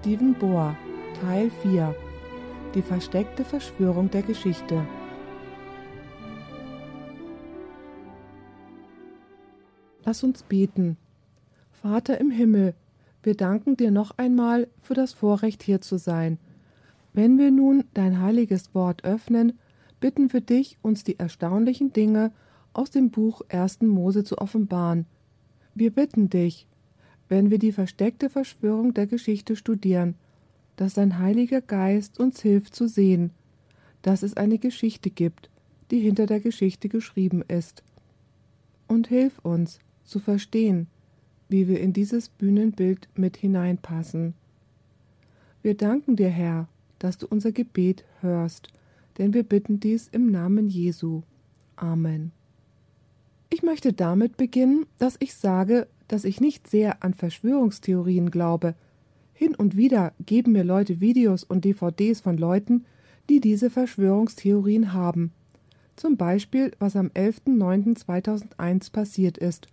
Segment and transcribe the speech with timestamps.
[0.00, 0.76] Stephen Bohr,
[1.20, 1.92] Teil 4
[2.74, 4.86] Die versteckte Verschwörung der Geschichte.
[10.04, 10.96] Lass uns beten.
[11.72, 12.74] Vater im Himmel,
[13.24, 16.38] wir danken dir noch einmal für das Vorrecht hier zu sein.
[17.12, 19.58] Wenn wir nun dein heiliges Wort öffnen,
[19.98, 22.30] bitten wir dich, uns die erstaunlichen Dinge
[22.72, 23.80] aus dem Buch 1.
[23.80, 25.06] Mose zu offenbaren.
[25.74, 26.68] Wir bitten dich,
[27.28, 30.14] wenn wir die versteckte Verschwörung der Geschichte studieren,
[30.76, 33.30] dass dein Heiliger Geist uns hilft zu sehen,
[34.02, 35.50] dass es eine Geschichte gibt,
[35.90, 37.82] die hinter der Geschichte geschrieben ist.
[38.86, 40.86] Und hilf uns zu verstehen,
[41.48, 44.34] wie wir in dieses Bühnenbild mit hineinpassen.
[45.62, 46.68] Wir danken dir, Herr,
[46.98, 48.68] dass du unser Gebet hörst,
[49.18, 51.22] denn wir bitten dies im Namen Jesu.
[51.76, 52.32] Amen.
[53.50, 58.74] Ich möchte damit beginnen, dass ich sage, dass ich nicht sehr an Verschwörungstheorien glaube.
[59.32, 62.84] Hin und wieder geben mir Leute Videos und DVDs von Leuten,
[63.28, 65.32] die diese Verschwörungstheorien haben.
[65.96, 69.68] Zum Beispiel, was am 11.09.2001 passiert ist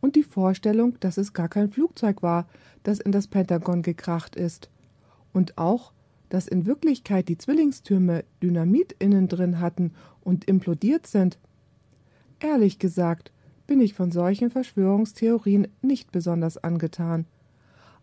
[0.00, 2.46] und die Vorstellung, dass es gar kein Flugzeug war,
[2.82, 4.70] das in das Pentagon gekracht ist.
[5.32, 5.92] Und auch,
[6.28, 9.92] dass in Wirklichkeit die Zwillingstürme Dynamit innen drin hatten
[10.22, 11.38] und implodiert sind.
[12.40, 13.32] Ehrlich gesagt,
[13.70, 17.26] bin ich von solchen Verschwörungstheorien nicht besonders angetan.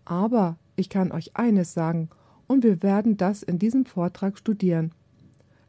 [0.05, 2.07] Aber ich kann euch eines sagen,
[2.47, 4.93] und wir werden das in diesem Vortrag studieren.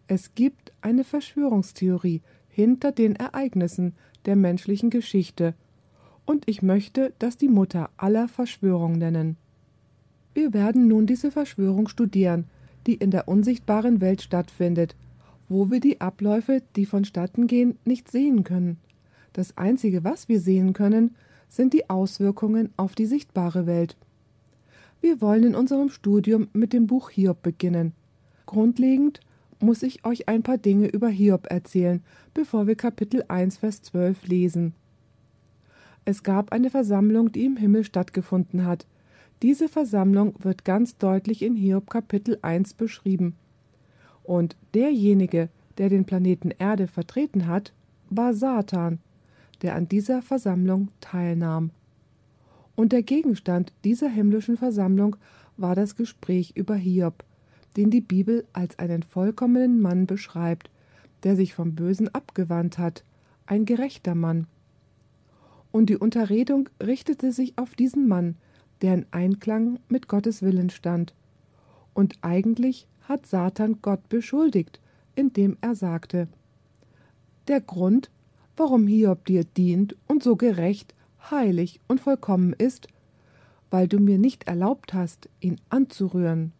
[0.06, 5.54] Es gibt eine Verschwörungstheorie hinter den Ereignissen der menschlichen Geschichte,
[6.24, 9.36] und ich möchte das die Mutter aller Verschwörung nennen.
[10.32, 12.44] Wir werden nun diese Verschwörung studieren,
[12.86, 14.94] die in der unsichtbaren Welt stattfindet,
[15.48, 18.78] wo wir die Abläufe, die vonstatten gehen, nicht sehen können.
[19.38, 21.14] Das Einzige, was wir sehen können,
[21.48, 23.96] sind die Auswirkungen auf die sichtbare Welt.
[25.00, 27.92] Wir wollen in unserem Studium mit dem Buch Hiob beginnen.
[28.46, 29.20] Grundlegend
[29.60, 32.02] muss ich euch ein paar Dinge über Hiob erzählen,
[32.34, 34.74] bevor wir Kapitel 1, Vers 12 lesen.
[36.04, 38.88] Es gab eine Versammlung, die im Himmel stattgefunden hat.
[39.42, 43.36] Diese Versammlung wird ganz deutlich in Hiob Kapitel 1 beschrieben.
[44.24, 47.72] Und derjenige, der den Planeten Erde vertreten hat,
[48.10, 48.98] war Satan
[49.62, 51.70] der an dieser Versammlung teilnahm.
[52.76, 55.16] Und der Gegenstand dieser himmlischen Versammlung
[55.56, 57.24] war das Gespräch über Hiob,
[57.76, 60.70] den die Bibel als einen vollkommenen Mann beschreibt,
[61.22, 63.02] der sich vom Bösen abgewandt hat,
[63.46, 64.46] ein gerechter Mann.
[65.72, 68.36] Und die Unterredung richtete sich auf diesen Mann,
[68.82, 71.14] der in Einklang mit Gottes Willen stand.
[71.94, 74.80] Und eigentlich hat Satan Gott beschuldigt,
[75.16, 76.28] indem er sagte
[77.48, 78.10] Der Grund,
[78.58, 80.94] warum Hiob dir dient und so gerecht,
[81.30, 82.88] heilig und vollkommen ist,
[83.70, 86.52] weil du mir nicht erlaubt hast, ihn anzurühren.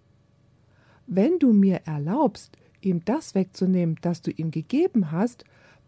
[1.06, 5.44] Wenn du mir erlaubst, ihm das wegzunehmen, das du ihm gegeben hast,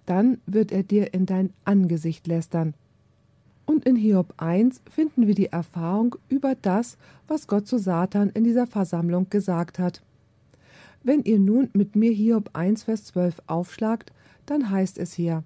[0.06, 2.74] dann wird er dir in dein Angesicht lästern.
[3.66, 6.96] Und in Hiob 1 finden wir die Erfahrung über das,
[7.28, 10.02] was Gott zu Satan in dieser Versammlung gesagt hat.
[11.04, 14.12] Wenn ihr nun mit mir Hiob 1, Vers 12 aufschlagt,
[14.46, 15.44] dann heißt es hier: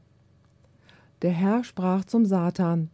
[1.25, 2.91] der Herr sprach zum Satan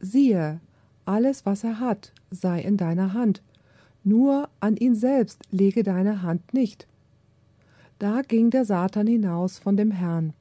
[0.00, 0.58] Siehe,
[1.04, 3.42] alles, was er hat, sei in deiner Hand,
[4.04, 6.86] nur an ihn selbst lege deine Hand nicht.
[7.98, 10.32] Da ging der Satan hinaus von dem Herrn.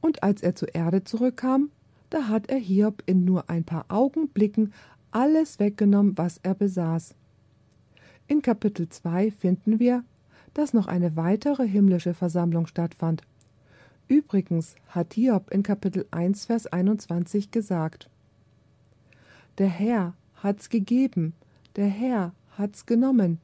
[0.00, 1.70] Und als er zur Erde zurückkam,
[2.08, 4.72] da hat er Hiob in nur ein paar Augenblicken
[5.10, 7.14] alles weggenommen, was er besaß.
[8.28, 10.04] In Kapitel 2 finden wir,
[10.54, 13.22] dass noch eine weitere himmlische Versammlung stattfand.
[14.08, 18.08] Übrigens hat Hiob in Kapitel 1, Vers 21 gesagt:
[19.58, 21.34] Der Herr hat's gegeben,
[21.74, 23.40] der Herr hat's genommen,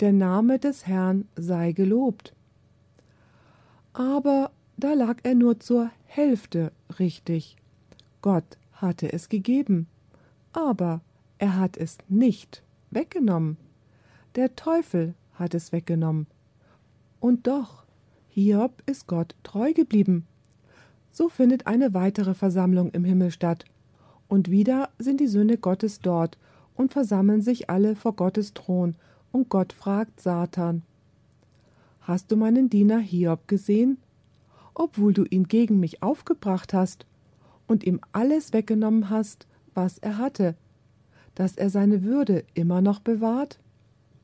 [0.00, 2.34] der Name des Herrn sei gelobt.
[3.92, 7.56] Aber da lag er nur zur Hälfte richtig.
[8.20, 9.86] Gott hatte es gegeben,
[10.52, 11.02] aber
[11.38, 13.58] er hat es nicht weggenommen.
[14.34, 16.26] Der Teufel hat es weggenommen.
[17.20, 17.79] Und doch
[18.32, 20.24] Hiob ist Gott treu geblieben.
[21.10, 23.64] So findet eine weitere Versammlung im Himmel statt.
[24.28, 26.38] Und wieder sind die Söhne Gottes dort
[26.76, 28.94] und versammeln sich alle vor Gottes Thron,
[29.32, 30.82] und Gott fragt Satan
[32.00, 33.98] Hast du meinen Diener Hiob gesehen?
[34.74, 37.06] Obwohl du ihn gegen mich aufgebracht hast
[37.66, 40.54] und ihm alles weggenommen hast, was er hatte,
[41.34, 43.58] dass er seine Würde immer noch bewahrt?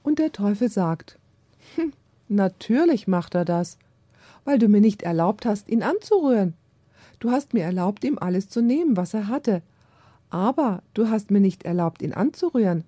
[0.04, 1.18] Und der Teufel sagt
[1.74, 1.92] hm,
[2.28, 3.78] Natürlich macht er das
[4.46, 6.54] weil du mir nicht erlaubt hast, ihn anzurühren.
[7.18, 9.60] Du hast mir erlaubt, ihm alles zu nehmen, was er hatte.
[10.30, 12.84] Aber du hast mir nicht erlaubt, ihn anzurühren.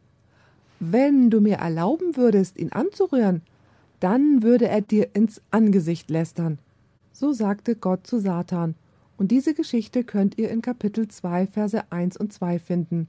[0.81, 3.43] wenn du mir erlauben würdest, ihn anzurühren,
[3.99, 6.61] dann würde er dir ins Angesicht lästern.
[7.13, 8.77] So sagte Gott zu Satan,
[9.17, 13.09] und diese Geschichte könnt ihr in Kapitel 2, Verse 1 und 2 finden.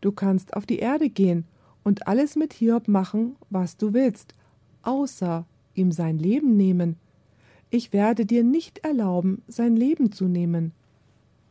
[0.00, 1.44] Du kannst auf die Erde gehen
[1.82, 4.36] und alles mit Hiob machen, was du willst,
[4.82, 5.44] außer
[5.74, 6.96] ihm sein Leben nehmen.
[7.70, 10.72] Ich werde dir nicht erlauben, sein Leben zu nehmen.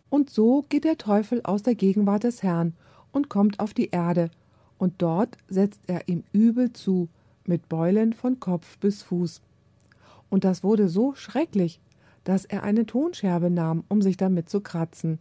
[0.10, 2.74] Und so geht der Teufel aus der Gegenwart des Herrn
[3.12, 4.32] und kommt auf die Erde,
[4.78, 7.10] und dort setzt er ihm übel zu,
[7.46, 9.42] mit Beulen von Kopf bis Fuß.
[10.30, 11.80] Und das wurde so schrecklich,
[12.24, 15.20] dass er eine Tonscherbe nahm, um sich damit zu kratzen.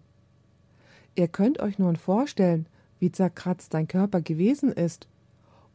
[1.16, 2.66] Ihr könnt euch nun vorstellen,
[3.00, 5.08] wie zerkratzt sein Körper gewesen ist.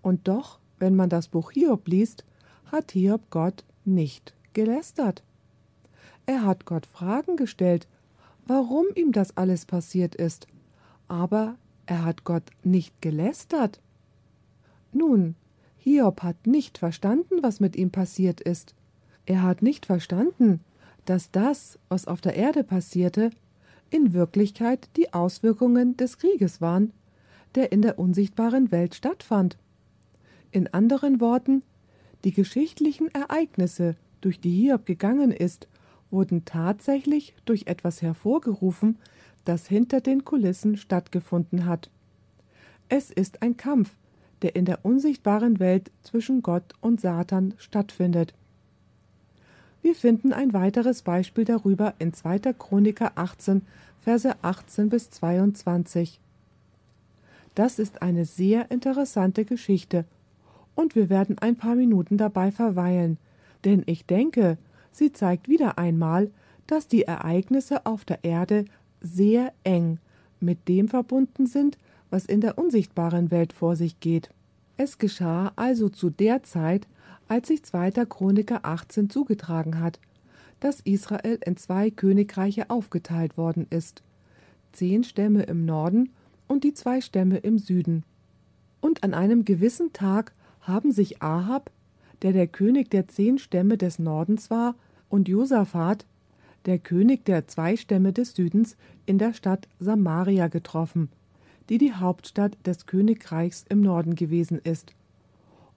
[0.01, 2.23] Und doch, wenn man das Buch Hiob liest,
[2.73, 5.21] hat Hiob Gott nicht gelästert.
[6.25, 7.87] Er hat Gott Fragen gestellt,
[8.47, 10.47] warum ihm das alles passiert ist,
[11.07, 11.55] aber
[11.85, 13.79] er hat Gott nicht gelästert.
[14.91, 15.35] Nun,
[15.77, 18.73] Hiob hat nicht verstanden, was mit ihm passiert ist.
[19.27, 20.61] Er hat nicht verstanden,
[21.05, 23.29] dass das, was auf der Erde passierte,
[23.91, 26.91] in Wirklichkeit die Auswirkungen des Krieges waren,
[27.53, 29.59] der in der unsichtbaren Welt stattfand.
[30.49, 31.61] In anderen Worten,
[32.23, 35.67] die geschichtlichen Ereignisse, durch die Hiob gegangen ist,
[36.09, 38.97] wurden tatsächlich durch etwas hervorgerufen,
[39.45, 41.89] das hinter den Kulissen stattgefunden hat.
[42.87, 43.91] Es ist ein Kampf,
[44.41, 48.33] der in der unsichtbaren Welt zwischen Gott und Satan stattfindet.
[49.81, 52.53] Wir finden ein weiteres Beispiel darüber in 2.
[52.53, 53.63] Chroniker 18,
[53.99, 56.19] Verse 18 bis 22.
[57.55, 60.05] Das ist eine sehr interessante Geschichte,
[60.75, 63.17] und wir werden ein paar Minuten dabei verweilen,
[63.65, 64.57] denn ich denke,
[64.91, 66.31] sie zeigt wieder einmal,
[66.67, 68.65] dass die Ereignisse auf der Erde
[69.01, 69.99] sehr eng
[70.39, 71.77] mit dem verbunden sind,
[72.09, 74.29] was in der unsichtbaren Welt vor sich geht.
[74.77, 76.87] Es geschah also zu der Zeit,
[77.27, 77.91] als sich 2.
[78.05, 79.99] Chroniker 18 zugetragen hat,
[80.59, 84.01] dass Israel in zwei Königreiche aufgeteilt worden ist,
[84.71, 86.09] zehn Stämme im Norden
[86.47, 88.03] und die zwei Stämme im Süden.
[88.79, 91.71] Und an einem gewissen Tag haben sich Ahab,
[92.21, 94.75] der der König der zehn Stämme des Nordens war,
[95.09, 96.05] und Josaphat,
[96.65, 98.75] der König der zwei Stämme des Südens,
[99.05, 101.09] in der Stadt Samaria getroffen,
[101.69, 104.93] die die Hauptstadt des Königreichs im Norden gewesen ist.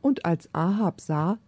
[0.01, 1.39] Und als Ahab sah,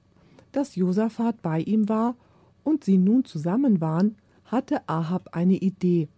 [0.52, 2.16] dass Josaphat bei ihm war
[2.64, 6.08] und sie nun zusammen waren, hatte Ahab eine Idee.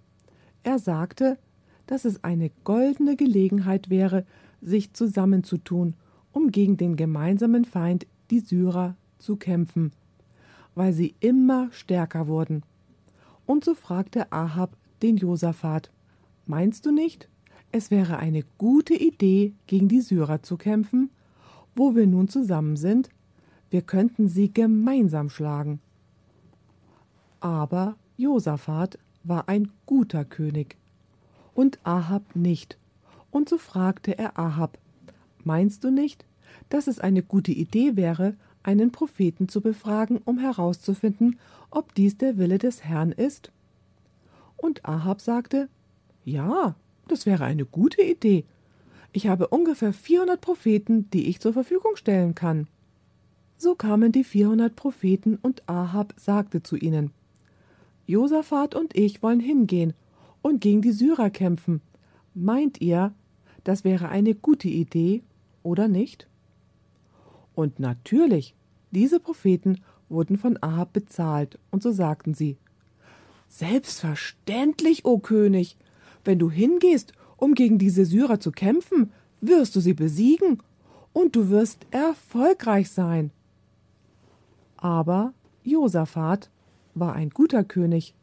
[0.62, 1.38] Er sagte,
[1.86, 4.24] dass es eine goldene Gelegenheit wäre,
[4.62, 5.94] sich zusammenzutun,
[6.32, 9.92] um gegen den gemeinsamen Feind, die Syrer, zu kämpfen,
[10.74, 12.62] weil sie immer stärker wurden.
[13.46, 15.90] Und so fragte Ahab den Josaphat:
[16.46, 17.28] Meinst du nicht,
[17.72, 21.10] es wäre eine gute Idee, gegen die Syrer zu kämpfen?
[21.74, 23.10] Wo wir nun zusammen sind,
[23.70, 25.80] wir könnten sie gemeinsam schlagen.
[27.38, 30.76] Aber Josaphat war ein guter König
[31.54, 32.76] und Ahab nicht.
[33.30, 34.78] Und so fragte er Ahab:
[35.50, 36.24] Meinst du nicht,
[36.68, 41.40] dass es eine gute Idee wäre, einen Propheten zu befragen, um herauszufinden,
[41.72, 43.50] ob dies der Wille des Herrn ist?
[44.56, 45.68] Und Ahab sagte:
[46.24, 46.76] Ja,
[47.08, 48.44] das wäre eine gute Idee.
[49.10, 52.68] Ich habe ungefähr 400 Propheten, die ich zur Verfügung stellen kann.
[53.58, 57.10] So kamen die 400 Propheten und Ahab sagte zu ihnen:
[58.06, 59.94] Josaphat und ich wollen hingehen
[60.42, 61.80] und gegen die Syrer kämpfen.
[62.34, 63.12] Meint ihr,
[63.64, 65.24] das wäre eine gute Idee
[65.62, 66.26] oder nicht?
[67.54, 68.54] Und natürlich,
[68.90, 72.56] diese Propheten wurden von Ahab bezahlt, und so sagten sie
[73.48, 75.76] Selbstverständlich, o König,
[76.24, 80.62] wenn du hingehst, um gegen diese Syrer zu kämpfen, wirst du sie besiegen,
[81.12, 83.32] und du wirst erfolgreich sein.
[84.76, 86.50] Aber Josaphat
[86.94, 88.14] war ein guter König.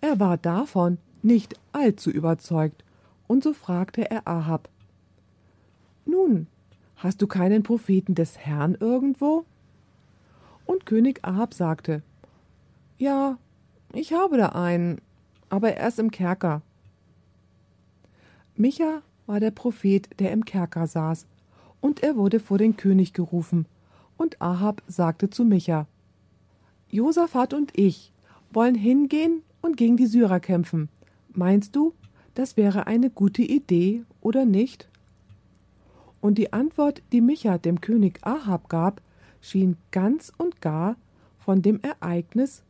[0.00, 2.84] Er war davon nicht allzu überzeugt,
[3.26, 4.68] und so fragte er Ahab
[6.04, 6.46] Nun,
[6.98, 9.44] hast du keinen Propheten des Herrn irgendwo?
[10.66, 12.02] Und König Ahab sagte
[12.98, 13.38] Ja,
[13.94, 15.00] ich habe da einen,
[15.48, 16.60] aber er ist im Kerker.
[18.56, 21.26] Micha war der Prophet, der im Kerker saß,
[21.80, 23.66] und er wurde vor den König gerufen,
[24.16, 25.86] und Ahab sagte zu Micha:
[26.90, 28.12] Josaphat und ich
[28.52, 30.88] wollen hingehen und gegen die Syrer kämpfen.
[31.32, 31.94] Meinst du,
[32.34, 34.87] das wäre eine gute Idee oder nicht?
[36.20, 39.00] Und die Antwort, die Micha dem König Ahab gab,
[39.40, 40.96] schien ganz und gar
[41.38, 42.62] von dem Ereignis,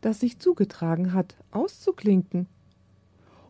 [0.00, 2.46] das sich zugetragen hat, auszuklinken.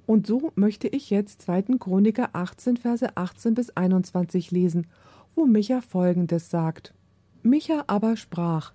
[0.07, 1.79] Und so möchte ich jetzt 2.
[1.79, 4.87] Chroniker 18, Verse 18 bis 21 lesen,
[5.35, 6.95] wo Micha folgendes sagt.
[7.43, 8.73] Micha aber sprach: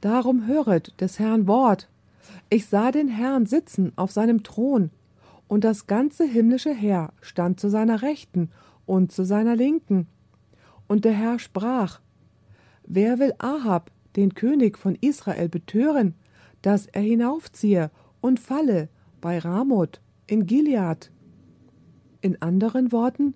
[0.00, 1.88] Darum höret des Herrn Wort.
[2.48, 4.90] Ich sah den Herrn sitzen auf seinem Thron,
[5.48, 8.50] und das ganze himmlische Heer stand zu seiner Rechten
[8.86, 10.06] und zu seiner Linken.
[10.86, 12.00] Und der Herr sprach:
[12.86, 16.14] Wer will Ahab, den König von Israel, betören,
[16.62, 17.90] dass er hinaufziehe
[18.20, 18.88] und falle
[19.20, 21.10] bei Ramoth in Gilead?
[22.20, 23.34] In anderen Worten,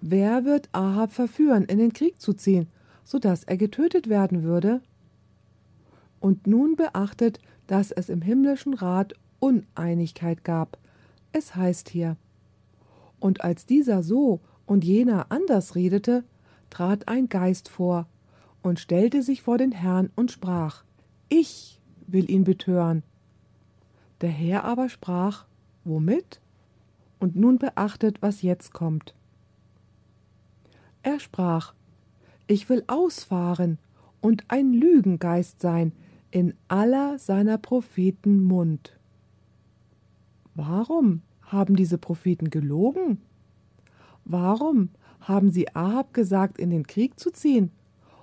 [0.00, 2.68] wer wird Ahab verführen, in den Krieg zu ziehen,
[3.04, 4.82] so dass er getötet werden würde?
[6.20, 10.78] Und nun beachtet, dass es im himmlischen Rat Uneinigkeit gab.
[11.32, 12.16] Es heißt hier,
[13.20, 16.22] und als dieser so und jener anders redete,
[16.70, 18.06] trat ein Geist vor
[18.62, 20.84] und stellte sich vor den Herrn und sprach,
[21.28, 23.02] Ich will ihn betören.
[24.20, 25.46] Der Herr aber sprach,
[25.82, 26.40] Womit?
[27.18, 29.12] Und nun beachtet, was jetzt kommt.
[31.02, 31.74] Er sprach,
[32.46, 33.76] Ich will ausfahren
[34.20, 35.90] und ein Lügengeist sein
[36.30, 38.96] in aller seiner Propheten Mund.
[40.54, 43.20] Warum haben diese Propheten gelogen?
[44.24, 47.70] Warum haben sie Ahab gesagt, in den Krieg zu ziehen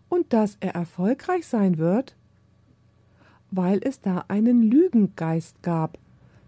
[0.10, 2.16] und dass er erfolgreich sein wird?
[3.51, 5.98] Weil es da einen Lügengeist gab,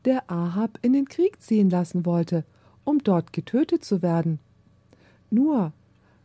[0.06, 2.44] der Ahab in den Krieg ziehen lassen wollte,
[2.84, 4.40] um dort getötet zu werden.
[5.30, 5.72] Nur,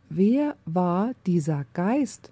[0.09, 2.31] wer war dieser Geist?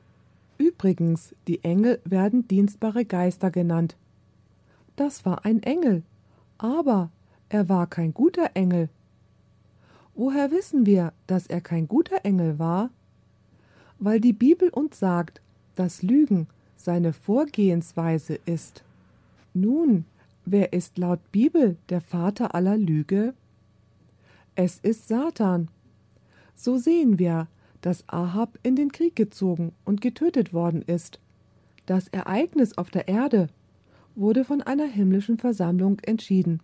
[0.58, 3.96] Übrigens, die Engel werden dienstbare Geister genannt.
[4.96, 6.04] Das war ein Engel,
[6.58, 7.10] aber
[7.50, 8.90] er war kein guter Engel.
[10.16, 12.92] Woher wissen wir, dass er kein guter Engel war?
[14.00, 15.42] Weil die Bibel uns sagt,
[15.76, 18.84] dass Lügen seine Vorgehensweise ist.
[19.54, 20.06] Nun,
[20.46, 23.34] wer ist laut Bibel der Vater aller Lüge?
[24.56, 25.70] Es ist Satan.
[26.56, 27.48] So sehen wir,
[27.82, 31.20] dass Ahab in den Krieg gezogen und getötet worden ist.
[31.86, 33.50] Das Ereignis auf der Erde
[34.16, 36.62] wurde von einer himmlischen Versammlung entschieden.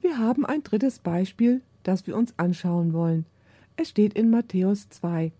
[0.00, 3.26] Wir haben ein drittes Beispiel das wir uns anschauen wollen.
[3.76, 5.32] Es steht in Matthäus 2.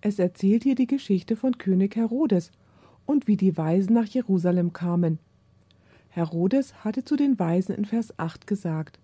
[0.00, 2.52] Es erzählt hier die Geschichte von König Herodes
[3.04, 5.18] und wie die Weisen nach Jerusalem kamen.
[6.10, 8.98] Herodes hatte zu den Weisen in Vers 8 gesagt: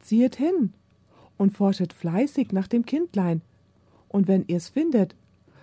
[0.00, 0.72] Ziehet hin
[1.36, 3.42] und forschet fleißig nach dem Kindlein,
[4.08, 5.14] und wenn ihr's findet,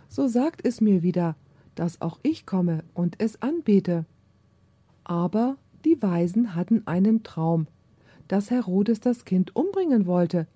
[0.09, 1.35] so sagt es mir wieder,
[1.75, 4.05] dass auch ich komme und es anbete.
[5.03, 7.67] Aber die Weisen hatten einen Traum,
[8.31, 10.47] dass Herodes das Kind umbringen wollte.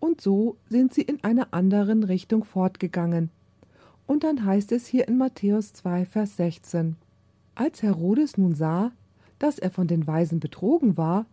[0.00, 3.28] Und so sind sie in einer anderen Richtung fortgegangen.
[4.06, 6.96] Und dann heißt es hier in Matthäus 2, Vers 16.
[7.54, 8.92] Als Herodes nun sah,
[9.38, 11.26] dass er von den Weisen betrogen war,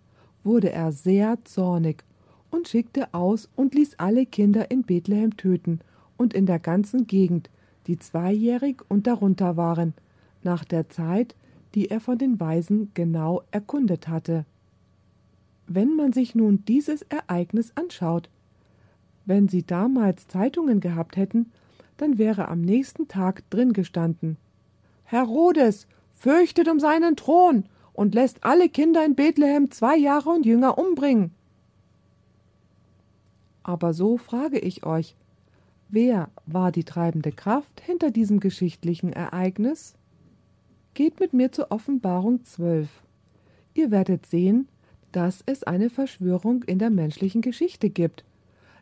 [0.43, 2.03] wurde er sehr zornig
[2.51, 5.79] und schickte aus und ließ alle Kinder in Bethlehem töten
[6.17, 7.50] und in der ganzen Gegend,
[7.88, 9.93] die zweijährig und darunter waren,
[10.43, 11.36] nach der Zeit,
[11.74, 14.45] die er von den Weisen genau erkundet hatte.
[15.69, 18.29] Wenn man sich nun dieses Ereignis anschaut,
[19.25, 21.51] wenn sie damals Zeitungen gehabt hätten,
[21.97, 24.38] dann wäre am nächsten Tag drin gestanden
[25.09, 30.77] Herodes fürchtet um seinen Thron und lässt alle Kinder in Bethlehem zwei Jahre und jünger
[30.77, 31.31] umbringen.
[33.63, 35.15] Aber so frage ich euch,
[35.88, 39.95] wer war die treibende Kraft hinter diesem geschichtlichen Ereignis?
[40.93, 42.88] Geht mit mir zur Offenbarung 12.
[43.73, 44.67] Ihr werdet sehen,
[45.11, 48.23] dass es eine Verschwörung in der menschlichen Geschichte gibt.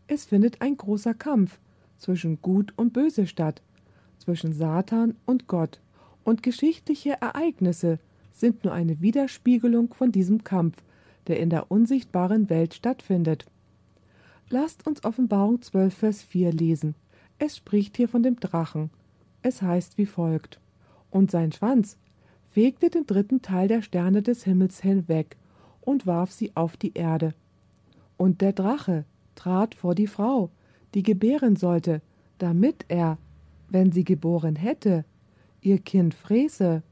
[0.08, 1.60] Es findet ein großer Kampf
[1.98, 3.62] zwischen Gut und Böse statt,
[4.20, 5.80] zwischen Satan und Gott,
[6.24, 8.00] und geschichtliche Ereignisse
[8.34, 10.78] sind nur eine Widerspiegelung von diesem Kampf,
[11.28, 13.46] der in der unsichtbaren Welt stattfindet.
[14.50, 16.96] Lasst uns Offenbarung 12, Vers 4 lesen.
[17.40, 18.90] Es spricht hier von dem Drachen.
[19.42, 20.60] Es heißt wie folgt:
[21.10, 21.98] Und sein Schwanz
[22.50, 25.38] fegte den dritten Teil der Sterne des Himmels hinweg
[25.88, 27.34] und warf sie auf die Erde.
[28.18, 30.50] Und der Drache trat vor die Frau,
[30.94, 32.02] die gebären sollte,
[32.40, 33.18] damit er,
[33.70, 35.06] wenn sie geboren hätte,
[35.62, 36.84] ihr Kind fräße.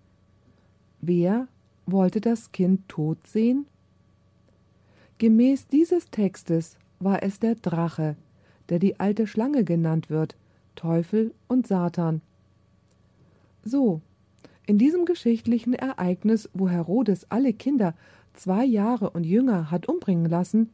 [1.02, 1.50] Wer
[1.86, 3.66] wollte das Kind tot sehen?
[5.18, 8.16] Gemäß dieses Textes war es der Drache,
[8.70, 10.38] der die alte Schlange genannt wird,
[10.76, 12.22] Teufel und Satan.
[13.62, 14.00] So,
[14.66, 17.94] in diesem geschichtlichen Ereignis, wo Herodes alle Kinder
[18.36, 20.70] zwei Jahre und jünger hat umbringen lassen,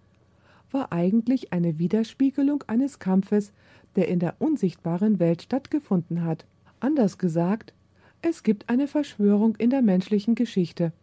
[0.71, 3.51] war eigentlich eine Widerspiegelung eines Kampfes,
[3.95, 6.45] der in der unsichtbaren Welt stattgefunden hat.
[6.79, 7.73] Anders gesagt,
[8.21, 10.93] es gibt eine Verschwörung in der menschlichen Geschichte.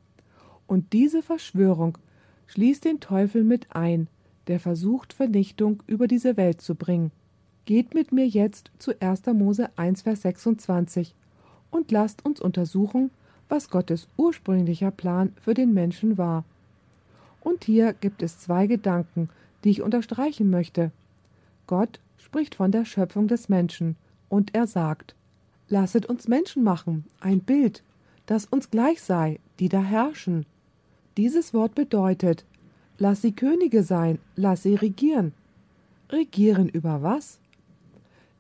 [0.67, 1.99] Und diese Verschwörung
[2.47, 4.09] schließt den Teufel mit ein,
[4.47, 7.11] der versucht, Vernichtung über diese Welt zu bringen.
[7.65, 9.27] Geht mit mir jetzt zu 1.
[9.35, 11.15] Mose 1, Vers 26
[11.71, 13.11] und lasst uns untersuchen,
[13.49, 16.45] was Gottes ursprünglicher Plan für den Menschen war.
[17.41, 19.29] Und hier gibt es zwei Gedanken,
[19.65, 20.91] die ich unterstreichen möchte.
[21.67, 23.97] Gott spricht von der Schöpfung des Menschen,
[24.29, 25.15] und er sagt,
[25.71, 27.83] Lasset uns Menschen machen, ein Bild,
[28.27, 30.47] das uns gleich sei, die da herrschen.
[31.17, 32.45] Dieses Wort bedeutet,
[32.99, 35.33] lass sie Könige sein, lass sie regieren.
[36.11, 37.39] Regieren über was?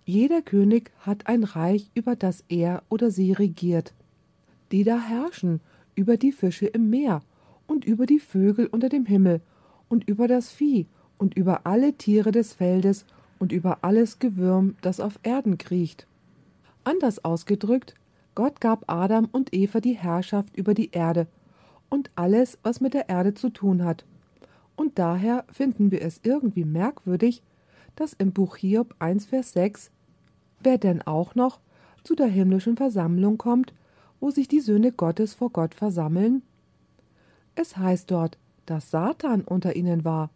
[0.06, 3.92] Jeder König hat ein Reich, über das er oder sie regiert.
[4.72, 5.60] Die da herrschen
[5.94, 7.22] über die Fische im Meer
[7.66, 9.40] und über die Vögel unter dem Himmel
[9.88, 10.86] und über das Vieh
[11.18, 13.04] und über alle Tiere des Feldes
[13.38, 16.06] und über alles Gewürm, das auf Erden kriecht.
[16.84, 17.94] Anders ausgedrückt,
[18.34, 21.26] Gott gab Adam und Eva die Herrschaft über die Erde
[21.88, 24.04] und alles, was mit der Erde zu tun hat.
[24.76, 27.42] Und daher finden wir es irgendwie merkwürdig,
[27.96, 29.90] dass im Buch Hiob 1, Vers 6
[30.60, 31.60] wer denn auch noch
[32.04, 33.72] zu der himmlischen Versammlung kommt,
[34.20, 36.42] wo sich die Söhne Gottes vor Gott versammeln?
[37.54, 40.30] Es heißt dort, dass Satan unter ihnen war.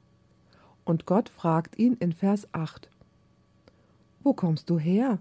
[0.84, 2.88] Und Gott fragt ihn in Vers 8:
[4.22, 5.18] Wo kommst du her?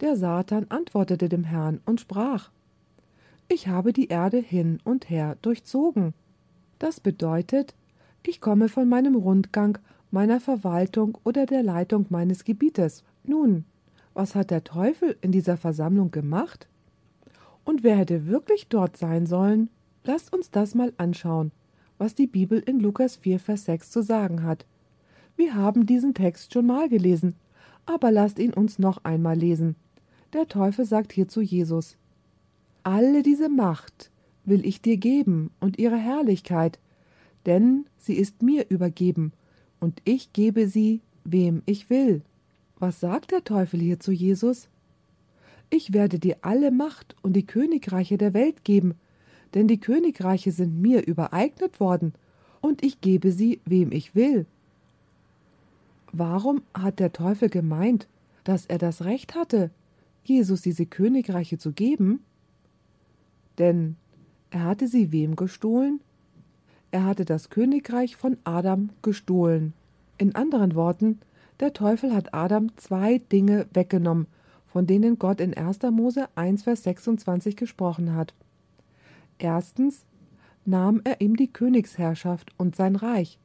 [0.00, 2.50] Der Satan antwortete dem Herrn und sprach:
[3.48, 6.14] Ich habe die Erde hin und her durchzogen.
[6.78, 7.74] Das bedeutet,
[8.24, 9.78] ich komme von meinem Rundgang,
[10.10, 13.04] meiner Verwaltung oder der Leitung meines Gebietes.
[13.24, 13.64] Nun,
[14.14, 16.68] was hat der Teufel in dieser Versammlung gemacht?
[17.64, 19.70] Und wer hätte wirklich dort sein sollen?
[20.04, 21.52] Lasst uns das mal anschauen,
[21.98, 24.66] was die Bibel in Lukas 4, Vers 6 zu sagen hat.
[25.36, 27.34] Wir haben diesen Text schon mal gelesen,
[27.86, 29.76] aber lasst ihn uns noch einmal lesen.
[30.32, 31.96] Der Teufel sagt hier zu Jesus:
[32.82, 34.10] Alle diese Macht
[34.44, 36.78] will ich dir geben und ihre Herrlichkeit,
[37.46, 39.32] denn sie ist mir übergeben,
[39.80, 42.22] und ich gebe sie, wem ich will.
[42.78, 44.68] Was sagt der Teufel hier zu Jesus?
[45.74, 48.92] Ich werde dir alle Macht und die Königreiche der Welt geben,
[49.54, 52.12] denn die Königreiche sind mir übereignet worden,
[52.60, 54.44] und ich gebe sie, wem ich will.
[56.12, 58.06] Warum hat der Teufel gemeint,
[58.44, 59.70] dass er das Recht hatte,
[60.24, 62.20] Jesus diese Königreiche zu geben?
[63.56, 63.96] Denn
[64.50, 66.00] er hatte sie wem gestohlen?
[66.90, 69.72] Er hatte das Königreich von Adam gestohlen.
[70.18, 71.20] In anderen Worten,
[71.60, 74.26] der Teufel hat Adam zwei Dinge weggenommen,
[74.72, 75.80] von denen Gott in 1.
[75.90, 78.32] Mose 1, Vers 26 gesprochen hat.
[79.38, 80.06] Erstens
[80.64, 83.38] nahm er ihm die Königsherrschaft und sein Reich.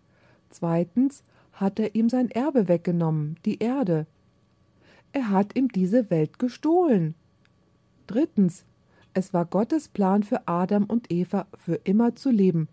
[0.50, 4.08] Zweitens hat er ihm sein Erbe weggenommen, die Erde.
[5.12, 7.13] Er hat ihm diese Welt gestohlen.
[8.06, 8.63] Drittens,
[9.13, 12.70] es war Gottes Plan für Adam und Eva für immer zu leben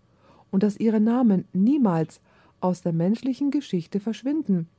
[0.49, 2.21] und dass ihre Namen niemals
[2.61, 4.69] aus der menschlichen Geschichte verschwinden.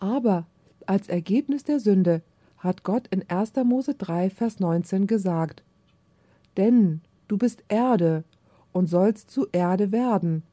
[0.00, 0.46] Aber
[0.86, 2.22] als Ergebnis der Sünde
[2.60, 3.54] hat Gott in 1.
[3.64, 5.64] Mose 3, Vers 19 gesagt:
[6.56, 8.22] Denn du bist Erde
[8.72, 10.44] und sollst zu Erde werden.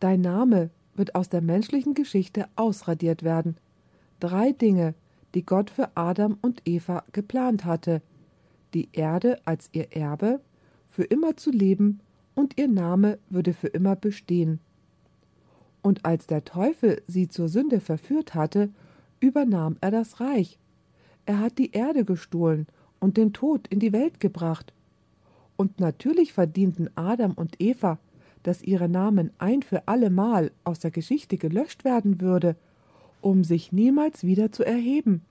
[0.00, 3.56] Dein Name wird aus der menschlichen Geschichte ausradiert werden.
[4.18, 4.94] Drei Dinge,
[5.34, 8.02] die Gott für Adam und Eva geplant hatte:
[8.74, 10.40] die Erde als ihr Erbe,
[10.88, 12.00] für immer zu leben
[12.34, 14.58] und ihr Name würde für immer bestehen.
[15.82, 18.70] Und als der Teufel sie zur Sünde verführt hatte,
[19.20, 20.58] übernahm er das Reich.
[21.26, 22.66] Er hat die Erde gestohlen
[22.98, 24.72] und den Tod in die Welt gebracht.
[25.56, 27.98] Und natürlich verdienten Adam und Eva,
[28.42, 32.56] dass ihre Namen ein für allemal aus der Geschichte gelöscht werden würde,
[33.20, 35.22] um sich niemals wieder zu erheben.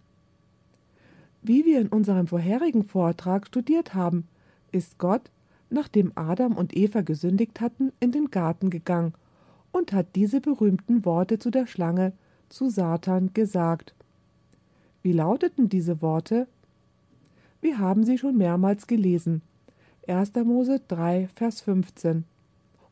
[1.41, 4.27] Wie wir in unserem vorherigen Vortrag studiert haben,
[4.71, 5.31] ist Gott,
[5.69, 9.13] nachdem Adam und Eva gesündigt hatten, in den Garten gegangen
[9.71, 12.13] und hat diese berühmten Worte zu der Schlange,
[12.49, 13.93] zu Satan, gesagt.
[15.01, 16.47] Wie lauteten diese Worte?
[17.61, 19.41] Wir haben sie schon mehrmals gelesen.
[20.07, 20.33] 1.
[20.45, 22.25] Mose 3, Vers 15.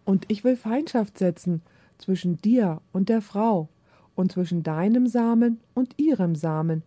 [0.06, 1.62] Und ich will Feindschaft setzen
[1.98, 3.70] zwischen dir und der Frau
[4.16, 6.84] und zwischen deinem Samen und ihrem Samen.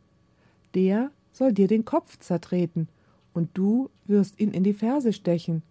[0.75, 2.89] Der soll dir den Kopf zertreten,
[3.33, 5.63] und du wirst ihn in die Ferse stechen.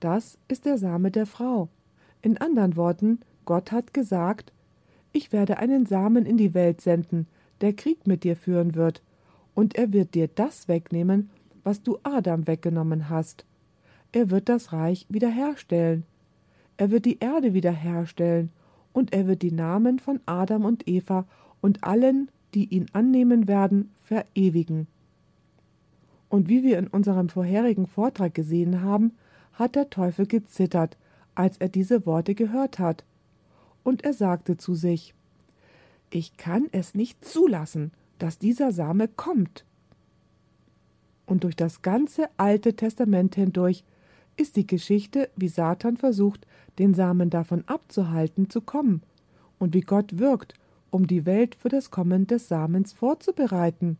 [0.00, 1.68] Das ist der Same der Frau,
[2.22, 4.52] in anderen Worten, Gott hat gesagt,
[5.16, 7.26] ich werde einen Samen in die Welt senden,
[7.62, 9.02] der Krieg mit dir führen wird,
[9.54, 11.30] und er wird dir das wegnehmen,
[11.64, 13.46] was du Adam weggenommen hast.
[14.12, 16.04] Er wird das Reich wiederherstellen.
[16.76, 18.50] Er wird die Erde wiederherstellen,
[18.92, 21.26] und er wird die Namen von Adam und Eva
[21.62, 24.86] und allen, die ihn annehmen werden, verewigen.
[26.28, 29.12] Und wie wir in unserem vorherigen Vortrag gesehen haben,
[29.54, 30.98] hat der Teufel gezittert,
[31.34, 33.04] als er diese Worte gehört hat.
[33.86, 35.14] Und er sagte zu sich
[36.10, 39.64] Ich kann es nicht zulassen, dass dieser Same kommt.
[41.24, 43.84] Und durch das ganze Alte Testament hindurch
[44.36, 46.48] ist die Geschichte, wie Satan versucht,
[46.80, 49.02] den Samen davon abzuhalten, zu kommen,
[49.60, 50.54] und wie Gott wirkt,
[50.90, 53.98] um die Welt für das Kommen des Samens vorzubereiten.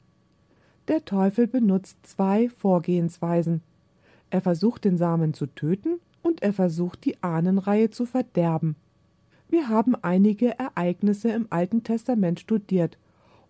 [0.88, 3.62] Der Teufel benutzt zwei Vorgehensweisen.
[4.30, 8.74] Er versucht den Samen zu töten und er versucht die Ahnenreihe zu verderben.
[9.48, 12.98] Wir haben einige Ereignisse im Alten Testament studiert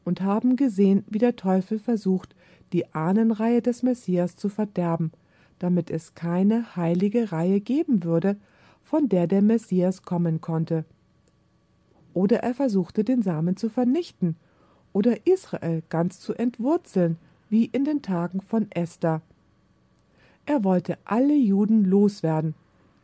[0.05, 2.35] und haben gesehen, wie der Teufel versucht,
[2.73, 5.13] die Ahnenreihe des Messias zu verderben,
[5.59, 8.37] damit es keine heilige Reihe geben würde,
[8.83, 10.85] von der der Messias kommen konnte.
[12.15, 14.37] Oder er versuchte den Samen zu vernichten
[14.93, 19.23] oder Israel ganz zu entwurzeln, wie in den Tagen von Esther.
[20.47, 22.55] Er wollte alle Juden loswerden,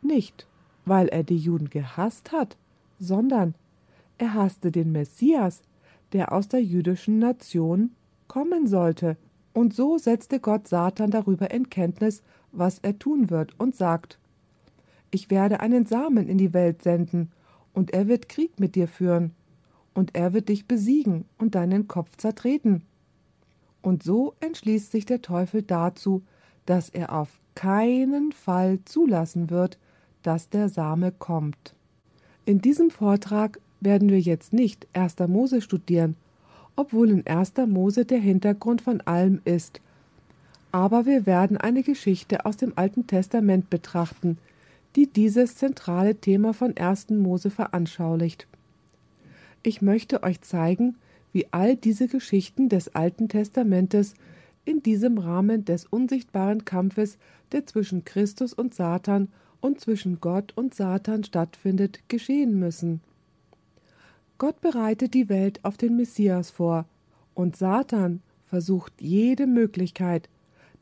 [0.01, 0.47] nicht
[0.85, 2.57] weil er die Juden gehasst hat,
[3.03, 3.55] sondern
[4.17, 5.61] er hasste den Messias,
[6.13, 7.91] der aus der jüdischen Nation
[8.27, 9.17] kommen sollte.
[9.53, 14.19] Und so setzte Gott Satan darüber in Kenntnis, was er tun wird, und sagt
[15.11, 17.31] Ich werde einen Samen in die Welt senden,
[17.73, 19.31] und er wird Krieg mit dir führen,
[19.93, 22.83] und er wird dich besiegen und deinen Kopf zertreten.
[23.81, 26.23] Und so entschließt sich der Teufel dazu,
[26.65, 29.77] dass er auf keinen Fall zulassen wird,
[30.23, 31.75] dass der Same kommt.
[32.45, 35.15] In diesem Vortrag werden wir jetzt nicht 1.
[35.27, 36.17] Mose studieren,
[36.75, 37.53] obwohl in 1.
[37.67, 39.79] Mose der Hintergrund von allem ist.
[40.73, 44.37] Aber wir werden eine Geschichte aus dem Alten Testament betrachten,
[44.97, 47.11] die dieses zentrale Thema von 1.
[47.11, 48.45] Mose veranschaulicht.
[49.61, 50.95] Ich möchte euch zeigen,
[51.31, 54.15] wie all diese Geschichten des Alten Testamentes
[54.65, 57.17] in diesem Rahmen des unsichtbaren Kampfes,
[57.53, 59.29] der zwischen Christus und Satan
[59.63, 62.99] und zwischen Gott und Satan stattfindet, geschehen müssen.
[64.37, 66.85] Gott bereitet die Welt auf den Messias vor,
[67.33, 70.27] und Satan versucht jede Möglichkeit,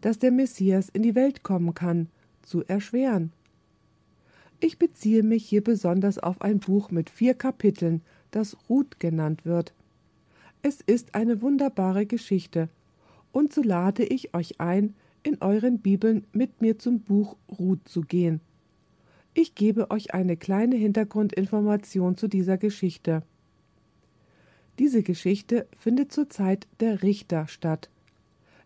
[0.02, 2.08] dass der Messias in die Welt kommen kann,
[2.42, 3.32] zu erschweren.
[4.60, 9.74] Ich beziehe mich hier besonders auf ein Buch mit vier Kapiteln, das Ruth genannt wird.
[10.64, 12.68] Es ist eine wunderbare Geschichte,
[13.32, 18.02] und so lade ich euch ein, in euren Bibeln mit mir zum Buch Ruth zu
[18.02, 18.42] gehen.
[19.34, 23.24] Ich gebe euch eine kleine Hintergrundinformation zu dieser Geschichte.
[24.78, 27.90] Diese Geschichte findet zur Zeit der Richter statt.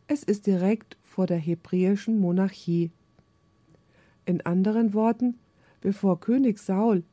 [0.07, 2.89] Es ist direkt vor der hebräischen Monarchie.
[4.25, 5.37] In anderen Worten,
[5.81, 7.03] bevor König Saul,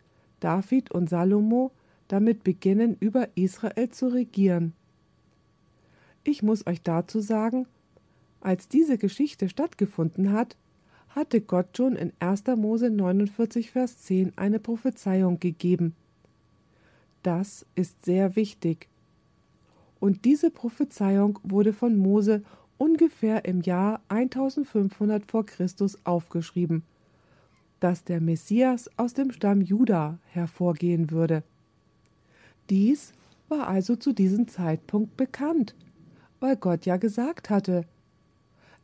[0.41, 1.73] David und Salomo
[2.09, 4.73] damit beginnen, über Israel zu regieren.
[6.25, 7.67] Ich muss euch dazu sagen,
[8.41, 10.57] als diese Geschichte stattgefunden hat,
[11.14, 12.44] hatte Gott schon in 1.
[12.57, 15.94] Mose 49, Vers 10 eine Prophezeiung gegeben.
[17.22, 18.88] Das ist sehr wichtig.
[20.01, 22.42] Und diese Prophezeiung wurde von Mose
[22.79, 26.83] ungefähr im Jahr 1500 vor Christus aufgeschrieben,
[27.79, 31.44] dass der Messias aus dem Stamm Juda hervorgehen würde.
[32.70, 33.12] Dies
[33.48, 35.77] war also zu diesem Zeitpunkt bekannt,
[36.40, 37.85] weil Gott ja gesagt hatte,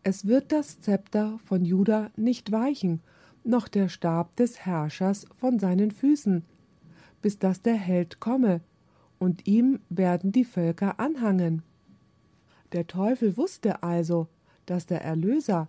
[0.03, 3.01] es wird das Zepter von Juda nicht weichen,
[3.45, 6.45] noch der Stab des Herrschers von seinen Füßen,
[7.23, 8.61] bis dass der Held komme,
[9.19, 11.63] und ihm werden die Völker anhangen.
[12.73, 14.29] Der Teufel wusste also,
[14.67, 15.69] dass der Erlöser,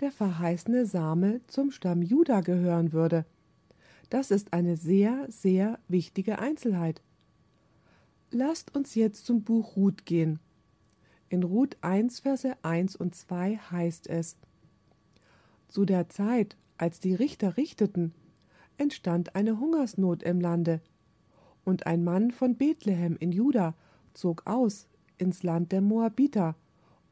[0.00, 3.24] der verheißene Same, zum Stamm Juda gehören würde.
[4.10, 7.00] Das ist eine sehr, sehr wichtige Einzelheit.
[8.32, 10.40] Lasst uns jetzt zum Buch Ruth gehen.
[11.32, 14.36] In Ruth 1, Verse 1 und 2 heißt es:
[15.68, 18.12] Zu der Zeit, als die Richter richteten,
[18.78, 20.80] entstand eine Hungersnot im Lande,
[21.64, 23.76] und ein Mann von Bethlehem in Juda
[24.12, 24.88] zog aus
[25.18, 26.56] ins Land der Moabiter,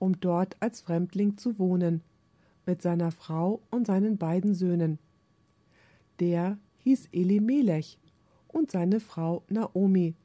[0.00, 2.02] um dort als Fremdling zu wohnen,
[2.66, 4.98] mit seiner Frau und seinen beiden Söhnen.
[6.18, 8.00] Der hieß Elimelech
[8.48, 10.16] und seine Frau Naomi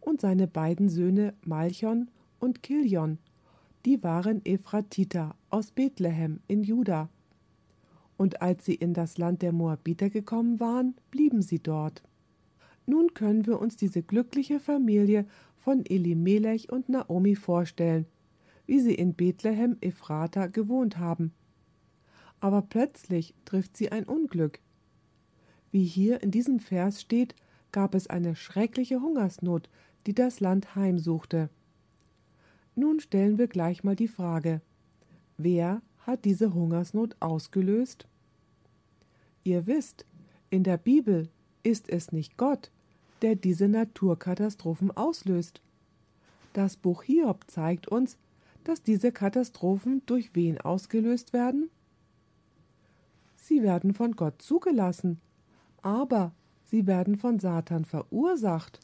[0.00, 3.18] und seine beiden Söhne Malchon und Kilion,
[3.86, 7.08] die waren Ephratiter aus Bethlehem in Juda.
[8.16, 12.02] Und als sie in das Land der Moabiter gekommen waren, blieben sie dort.
[12.86, 18.06] Nun können wir uns diese glückliche Familie von Elimelech und Naomi vorstellen,
[18.66, 21.32] wie sie in Bethlehem Ephrata gewohnt haben.
[22.40, 24.58] Aber plötzlich trifft sie ein Unglück.
[25.70, 27.36] Wie hier in diesem Vers steht,
[27.70, 29.68] gab es eine schreckliche Hungersnot,
[30.08, 31.50] die das Land heimsuchte.
[32.78, 34.60] Nun stellen wir gleich mal die Frage,
[35.38, 38.06] wer hat diese Hungersnot ausgelöst?
[39.44, 40.04] Ihr wisst,
[40.50, 41.30] In der Bibel
[41.62, 42.70] ist es nicht Gott,
[43.22, 45.62] der diese Naturkatastrophen auslöst.
[46.52, 48.18] Das Buch Hiob zeigt uns,
[48.62, 51.70] dass diese Katastrophen durch wen ausgelöst werden?
[53.36, 55.20] Sie werden von Gott zugelassen,
[55.80, 56.32] aber
[56.64, 58.80] sie werden von Satan verursacht.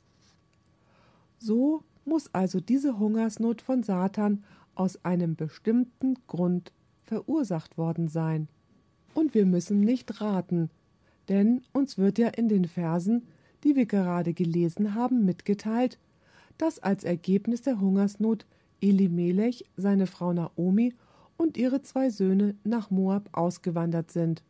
[1.38, 8.48] So muss also diese Hungersnot von Satan aus einem bestimmten Grund verursacht worden sein.
[9.14, 10.70] Und wir müssen nicht raten,
[11.28, 13.26] denn uns wird ja in den Versen,
[13.64, 15.98] die wir gerade gelesen haben, mitgeteilt,
[16.58, 18.46] dass als Ergebnis der Hungersnot
[18.80, 20.94] Elimelech, seine Frau Naomi
[21.36, 24.42] und ihre zwei Söhne nach Moab ausgewandert sind.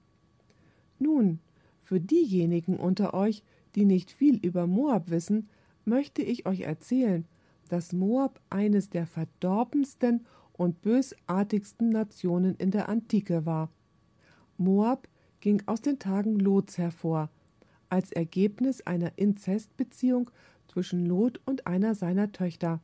[0.99, 1.38] Nun,
[1.81, 3.43] für diejenigen unter euch,
[3.75, 5.49] die nicht viel über Moab wissen,
[5.85, 7.25] möchte ich euch erzählen,
[7.72, 13.70] dass Moab eines der verdorbensten und bösartigsten Nationen in der Antike war.
[14.58, 15.08] Moab
[15.40, 17.30] ging aus den Tagen Lots hervor,
[17.88, 20.30] als Ergebnis einer Inzestbeziehung
[20.68, 22.80] zwischen Lot und einer seiner Töchter.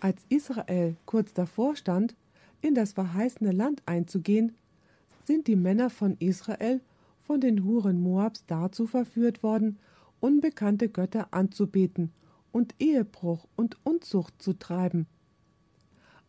[0.00, 2.14] Als Israel kurz davor stand,
[2.62, 4.54] in das verheißene Land einzugehen,
[5.26, 6.80] sind die Männer von Israel
[7.20, 9.78] von den Huren Moabs dazu verführt worden,
[10.20, 12.12] unbekannte Götter anzubeten
[12.52, 15.06] und Ehebruch und Unzucht zu treiben.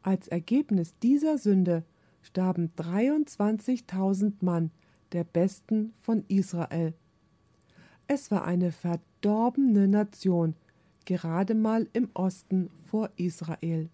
[0.01, 1.83] Als Ergebnis dieser Sünde
[2.21, 4.71] starben 23.000 Mann
[5.11, 6.93] der Besten von Israel.
[8.07, 10.55] Es war eine verdorbene Nation,
[11.05, 13.89] gerade mal im Osten vor Israel.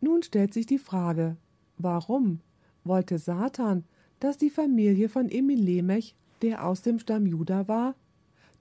[0.00, 1.36] Nun stellt sich die Frage,
[1.78, 2.40] warum
[2.84, 3.84] wollte Satan,
[4.20, 7.94] dass die Familie von Emilemech, der aus dem Stamm Juda war,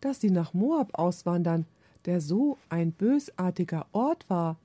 [0.04, 1.66] dass sie nach Moab auswandern,
[2.04, 4.60] der so ein bösartiger Ort war?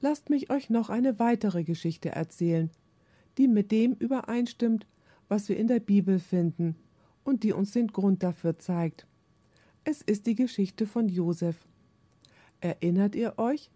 [0.00, 2.70] Lasst mich euch noch eine weitere Geschichte erzählen,
[3.38, 4.86] die mit dem übereinstimmt,
[5.28, 6.74] was wir in der Bibel finden
[7.22, 9.06] und die uns den Grund dafür zeigt.
[9.84, 11.56] Es ist die Geschichte von Josef.
[12.60, 13.70] Erinnert ihr euch?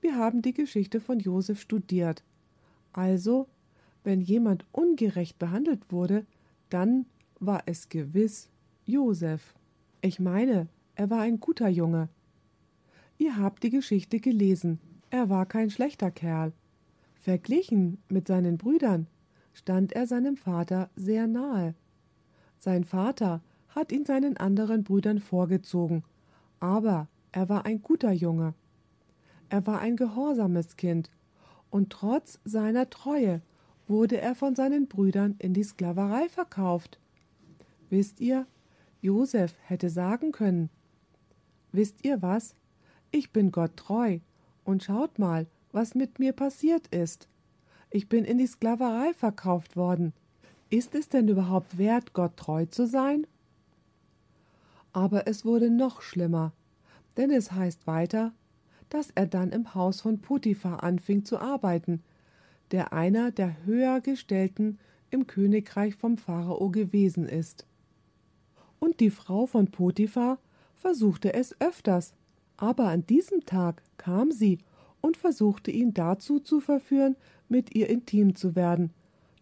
[0.00, 2.22] Wir haben die Geschichte von Josef studiert.
[2.92, 3.48] Also,
[4.04, 6.24] wenn jemand ungerecht behandelt wurde,
[6.68, 7.06] dann
[7.40, 8.48] war es gewiss
[8.90, 9.54] Josef.
[10.00, 12.08] Ich meine, er war ein guter Junge.
[13.18, 14.80] Ihr habt die Geschichte gelesen.
[15.10, 16.52] Er war kein schlechter Kerl.
[17.14, 19.06] Verglichen mit seinen Brüdern
[19.52, 21.74] stand er seinem Vater sehr nahe.
[22.58, 26.02] Sein Vater hat ihn seinen anderen Brüdern vorgezogen,
[26.58, 28.54] aber er war ein guter Junge.
[29.48, 31.10] Er war ein gehorsames Kind,
[31.70, 33.42] und trotz seiner Treue
[33.86, 36.98] wurde er von seinen Brüdern in die Sklaverei verkauft.
[37.90, 38.46] Wisst ihr,
[39.00, 40.70] Josef hätte sagen können,
[41.72, 42.54] Wisst ihr was?
[43.12, 44.18] Ich bin Gott treu,
[44.64, 47.28] und schaut mal, was mit mir passiert ist.
[47.90, 50.12] Ich bin in die Sklaverei verkauft worden.
[50.68, 53.26] Ist es denn überhaupt wert, Gott treu zu sein?
[54.92, 56.52] Aber es wurde noch schlimmer,
[57.16, 58.32] denn es heißt weiter,
[58.88, 62.02] dass er dann im Haus von Potiphar anfing zu arbeiten,
[62.72, 64.78] der einer der höher gestellten
[65.10, 67.66] im Königreich vom Pharao gewesen ist.
[68.80, 70.38] Und die Frau von Potiphar
[70.74, 72.14] versuchte es öfters,
[72.56, 74.58] aber an diesem Tag kam sie
[75.00, 77.14] und versuchte ihn dazu zu verführen,
[77.48, 78.90] mit ihr intim zu werden.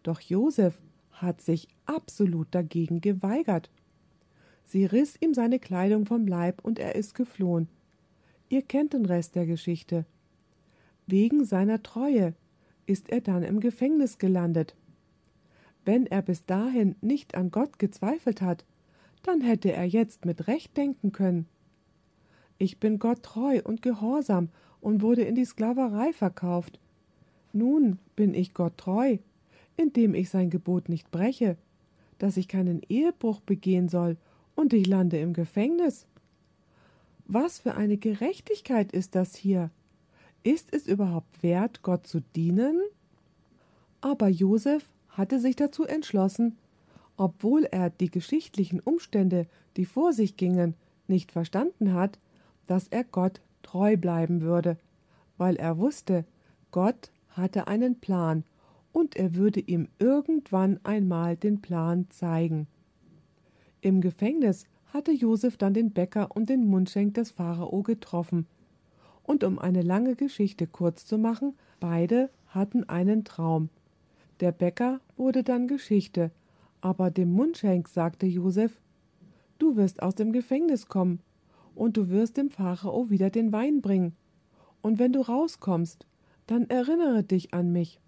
[0.03, 0.79] Doch Josef
[1.11, 3.69] hat sich absolut dagegen geweigert.
[4.65, 7.67] Sie riss ihm seine Kleidung vom Leib und er ist geflohen.
[8.49, 10.05] Ihr kennt den Rest der Geschichte.
[11.07, 12.35] Wegen seiner Treue
[12.85, 14.75] ist er dann im Gefängnis gelandet.
[15.85, 18.65] Wenn er bis dahin nicht an Gott gezweifelt hat,
[19.23, 21.47] dann hätte er jetzt mit Recht denken können.
[22.57, 24.49] Ich bin Gott treu und gehorsam
[24.81, 26.79] und wurde in die Sklaverei verkauft.
[27.53, 29.17] Nun bin ich Gott treu,
[29.77, 31.57] indem ich sein Gebot nicht breche,
[32.17, 34.17] dass ich keinen Ehebruch begehen soll,
[34.55, 36.05] und ich lande im Gefängnis.
[37.25, 39.71] Was für eine Gerechtigkeit ist das hier?
[40.43, 42.81] Ist es überhaupt wert, Gott zu dienen?
[44.01, 46.57] Aber Josef hatte sich dazu entschlossen,
[47.19, 50.73] obwohl er die geschichtlichen Umstände, die vor sich gingen,
[51.09, 52.17] nicht verstanden hat,
[52.65, 54.77] dass er Gott treu bleiben würde,
[55.37, 56.23] weil er wusste,
[56.71, 58.45] Gott hatte einen Plan
[58.93, 62.67] und er würde ihm irgendwann einmal den Plan zeigen.
[63.81, 68.47] Im Gefängnis hatte Josef dann den Bäcker und den Mundschenk des Pharao getroffen.
[69.23, 73.67] Und um eine lange Geschichte kurz zu machen, beide hatten einen Traum.
[74.39, 76.31] Der Bäcker wurde dann Geschichte,
[76.81, 78.79] aber dem Mundschenk sagte Josef,
[79.59, 81.19] Du wirst aus dem Gefängnis kommen
[81.75, 84.15] und du wirst dem Pharao wieder den Wein bringen.
[84.81, 86.07] Und wenn du rauskommst,
[86.47, 87.99] dann erinnere dich an mich.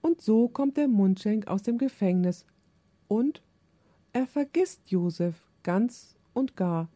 [0.00, 2.46] Und so kommt der Mundschenk aus dem Gefängnis.
[3.08, 3.42] Und
[4.14, 6.88] Er vergisst Josef ganz und gar.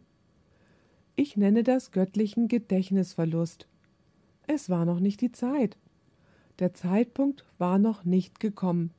[1.15, 3.67] Ich nenne das göttlichen Gedächtnisverlust.
[4.47, 5.79] Es war noch nicht die Zeit.
[6.59, 8.91] Der Zeitpunkt war noch nicht gekommen.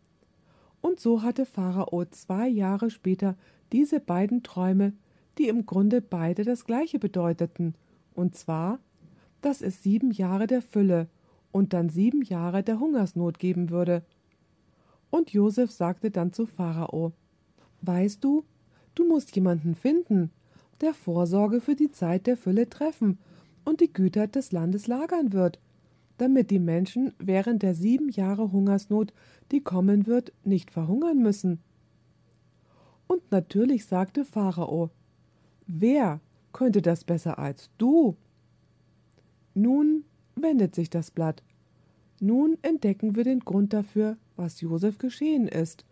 [0.88, 3.36] Und so hatte Pharao zwei Jahre später
[3.74, 4.94] diese beiden Träume,
[5.38, 7.76] die im Grunde beide das gleiche bedeuteten,
[8.14, 8.80] und zwar,
[9.42, 11.10] dass es sieben Jahre der Fülle
[11.52, 14.02] und dann sieben Jahre der Hungersnot geben würde.
[15.10, 17.12] Und Josef sagte dann zu Pharao
[17.82, 18.46] Weißt du,
[18.96, 20.32] du musst jemanden finden,
[20.80, 23.20] der Vorsorge für die Zeit der Fülle treffen
[23.66, 25.60] und die Güter des Landes lagern wird,
[26.18, 29.14] damit die Menschen während der sieben Jahre Hungersnot,
[29.52, 31.60] die kommen wird, nicht verhungern müssen.
[33.08, 34.90] Und natürlich sagte Pharao
[35.68, 36.22] Wer
[36.54, 38.16] könnte das besser als du?
[39.54, 40.04] Nun
[40.36, 41.44] wendet sich das Blatt.
[42.20, 45.86] Nun entdecken wir den Grund dafür, was Josef geschehen ist,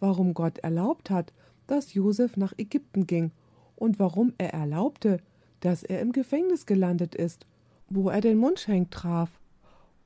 [0.00, 1.32] warum Gott erlaubt hat,
[1.66, 3.30] dass Josef nach Ägypten ging
[3.76, 5.20] und warum er erlaubte,
[5.60, 7.46] dass er im Gefängnis gelandet ist,
[7.88, 9.40] wo er den Mundschenk traf,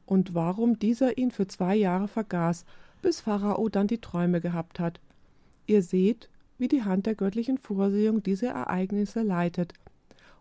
[0.06, 2.64] und warum dieser ihn für zwei Jahre vergaß,
[3.00, 5.00] bis Pharao dann die Träume gehabt hat.
[5.66, 9.72] Ihr seht, wie die Hand der göttlichen Vorsehung diese Ereignisse leitet.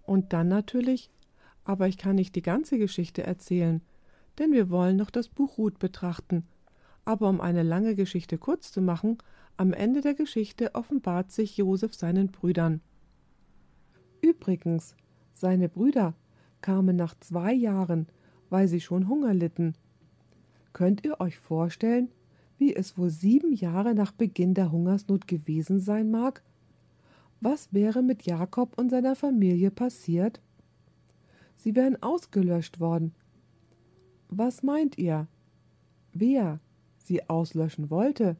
[0.03, 1.09] Und dann natürlich,
[1.63, 3.81] aber ich kann nicht die ganze Geschichte erzählen,
[4.39, 6.43] denn wir wollen noch das Buch Ruth betrachten.
[7.05, 9.17] Aber um eine lange Geschichte kurz zu machen,
[9.57, 12.81] am Ende der Geschichte offenbart sich Josef seinen Brüdern.
[14.21, 14.95] Übrigens,
[15.33, 16.13] seine Brüder
[16.61, 18.07] kamen nach zwei Jahren,
[18.51, 19.73] weil sie schon Hunger litten.
[20.73, 22.09] Könnt ihr euch vorstellen,
[22.59, 26.43] wie es wohl sieben Jahre nach Beginn der Hungersnot gewesen sein mag?
[27.39, 30.39] Was wäre mit Jakob und seiner Familie passiert?
[31.57, 33.15] Sie wären ausgelöscht worden.
[34.29, 35.27] Was meint ihr?
[36.13, 36.59] Wer
[36.97, 38.35] sie auslöschen wollte?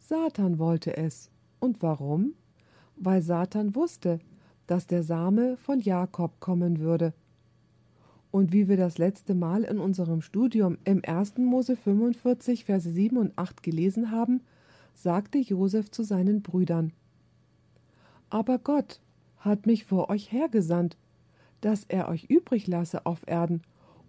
[0.00, 1.30] Satan wollte es.
[1.60, 2.34] Und warum?
[2.96, 4.18] Weil Satan wusste,
[4.66, 7.14] dass der Same von Jakob kommen würde.
[8.32, 11.36] Und wie wir das letzte Mal in unserem Studium im 1.
[11.36, 14.40] Mose 45, Verse 7 und 8 gelesen haben,
[14.94, 16.94] sagte Josef zu seinen Brüdern:
[18.30, 19.00] Aber Gott
[19.36, 20.96] hat mich vor euch hergesandt,
[21.60, 23.60] dass er euch übrig lasse auf Erden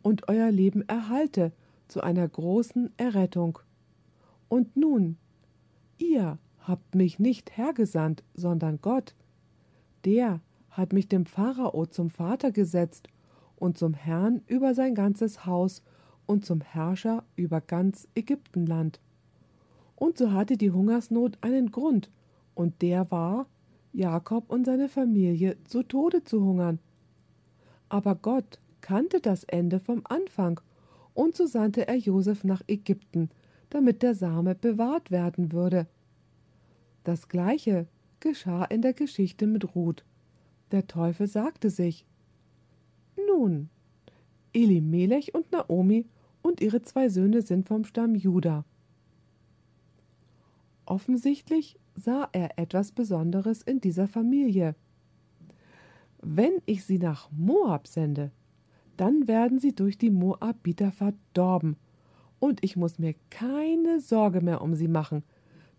[0.01, 1.51] und euer Leben erhalte
[1.89, 3.59] zu einer großen Errettung.
[4.47, 5.17] Und nun,
[5.97, 9.15] ihr habt mich nicht hergesandt, sondern Gott,
[10.05, 13.09] der hat mich dem Pharao zum Vater gesetzt
[13.55, 15.83] und zum Herrn über sein ganzes Haus
[16.25, 18.99] und zum Herrscher über ganz Ägyptenland.
[19.95, 22.09] Und so hatte die Hungersnot einen Grund,
[22.55, 23.47] und der war,
[23.93, 26.79] Jakob und seine Familie zu Tode zu hungern.
[27.89, 30.59] Aber Gott kannte das Ende vom Anfang,
[31.13, 33.29] und so sandte er Josef nach Ägypten,
[33.69, 35.87] damit der Same bewahrt werden würde.
[37.03, 37.87] Das gleiche
[38.19, 40.03] geschah in der Geschichte mit Ruth.
[40.71, 42.05] Der Teufel sagte sich
[43.35, 43.69] Nun,
[44.53, 46.05] Elimelech und Naomi
[46.43, 48.63] und ihre zwei Söhne sind vom Stamm Juda.
[50.85, 54.75] Offensichtlich sah er etwas Besonderes in dieser Familie.
[56.21, 58.31] Wenn ich sie nach Moab sende,
[58.97, 61.75] dann werden sie durch die Moabiter verdorben,
[62.39, 65.23] und ich muss mir keine Sorge mehr um sie machen,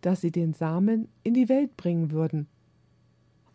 [0.01, 2.47] dass sie den Samen in die Welt bringen würden.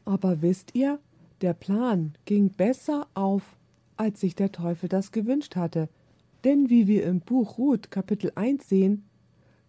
[0.05, 0.99] Aber wisst ihr,
[1.41, 3.57] der Plan ging besser auf,
[3.99, 5.89] als sich der Teufel das gewünscht hatte,
[6.45, 9.03] denn wie wir im Buch Ruth Kapitel 1 sehen,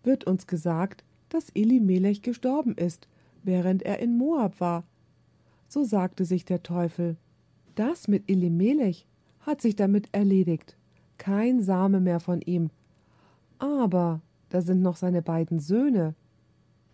[0.04, 3.08] wird uns gesagt, dass Elimelech gestorben ist,
[3.42, 4.84] während er in Moab war.
[5.66, 7.16] So sagte sich der Teufel.
[7.74, 9.06] Das mit Elimelech
[9.40, 10.76] hat sich damit erledigt.
[11.18, 12.70] Kein Same mehr von ihm.
[13.58, 16.14] Aber da sind noch seine beiden Söhne.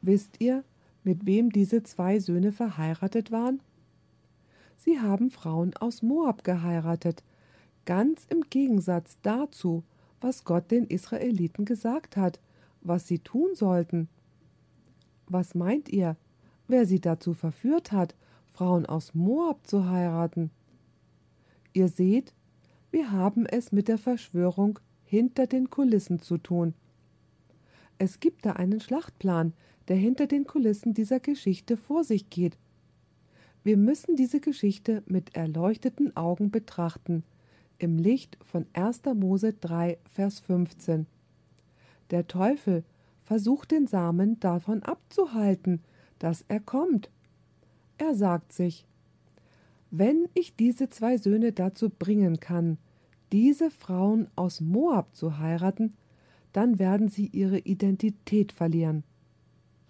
[0.00, 0.64] Wisst ihr,
[1.04, 3.60] mit wem diese zwei Söhne verheiratet waren?
[4.76, 7.24] Sie haben Frauen aus Moab geheiratet,
[7.84, 9.84] ganz im Gegensatz dazu,
[10.20, 12.40] was Gott den Israeliten gesagt hat,
[12.80, 14.08] was sie tun sollten.
[15.26, 16.16] Was meint ihr,
[16.68, 18.14] wer sie dazu verführt hat,
[18.46, 20.50] Frauen aus Moab zu heiraten?
[21.72, 22.32] Ihr seht,
[22.90, 26.74] wir haben es mit der Verschwörung hinter den Kulissen zu tun.
[27.98, 29.52] Es gibt da einen Schlachtplan,
[29.88, 32.58] der hinter den Kulissen dieser Geschichte vor sich geht.
[33.66, 37.24] Wir müssen diese Geschichte mit erleuchteten Augen betrachten,
[37.78, 39.02] im Licht von 1.
[39.16, 41.08] Mose 3, Vers 15.
[42.12, 42.84] Der Teufel
[43.24, 45.82] versucht den Samen davon abzuhalten,
[46.20, 47.10] dass er kommt.
[47.98, 48.86] Er sagt sich,
[49.90, 52.78] wenn ich diese zwei Söhne dazu bringen kann,
[53.32, 55.94] diese Frauen aus Moab zu heiraten,
[56.52, 59.02] dann werden sie ihre Identität verlieren.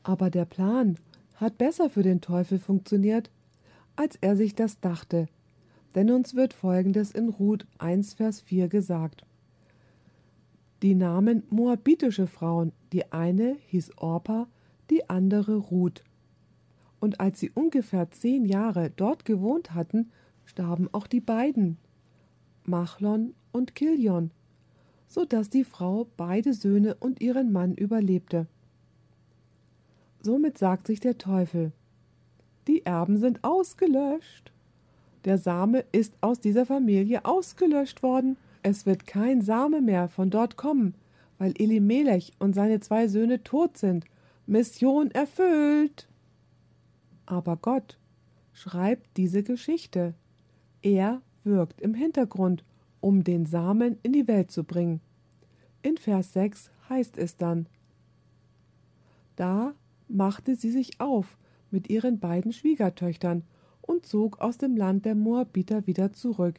[0.03, 0.97] Aber der Plan
[1.35, 3.31] hat besser für den Teufel funktioniert,
[3.97, 5.27] als er sich das dachte,
[5.95, 9.25] denn uns wird folgendes in Ruth 1, Vers 4 gesagt.
[10.83, 14.47] Die nahmen moabitische Frauen, die eine hieß Orpa,
[14.91, 16.05] die andere Ruth.
[17.01, 20.11] Und als sie ungefähr zehn Jahre dort gewohnt hatten,
[20.45, 21.79] starben auch die beiden,
[22.65, 24.31] Machlon und Kilion,
[25.09, 28.47] so dass die Frau beide Söhne und ihren Mann überlebte.
[30.21, 31.73] Somit sagt sich der Teufel,
[32.67, 34.53] die Erben sind ausgelöscht.
[35.25, 38.37] Der Same ist aus dieser Familie ausgelöscht worden.
[38.63, 40.95] Es wird kein Same mehr von dort kommen,
[41.39, 44.05] weil Elimelech und seine zwei Söhne tot sind.
[44.47, 46.09] Mission erfüllt.
[47.27, 47.99] Aber Gott
[48.53, 50.15] schreibt diese Geschichte.
[50.83, 52.65] Er wirkt im Hintergrund,
[53.01, 55.01] um den Samen in die Welt zu bringen.
[55.83, 57.67] In Vers 6 heißt es dann,
[59.35, 59.75] Da
[60.09, 61.37] machte sie sich auf
[61.71, 63.43] mit ihren beiden Schwiegertöchtern
[63.83, 66.57] und zog aus dem Land der Moabiter wieder zurück,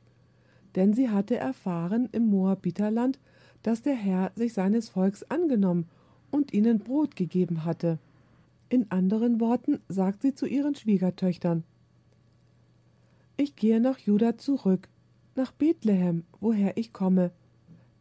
[0.75, 3.19] denn sie hatte erfahren im Moabiterland,
[3.63, 5.87] dass der Herr sich seines Volks angenommen
[6.31, 7.99] und ihnen Brot gegeben hatte.
[8.69, 11.63] In anderen Worten sagt sie zu ihren Schwiegertöchtern
[13.37, 14.89] Ich gehe nach Juda zurück,
[15.35, 17.31] nach Bethlehem, woher ich komme,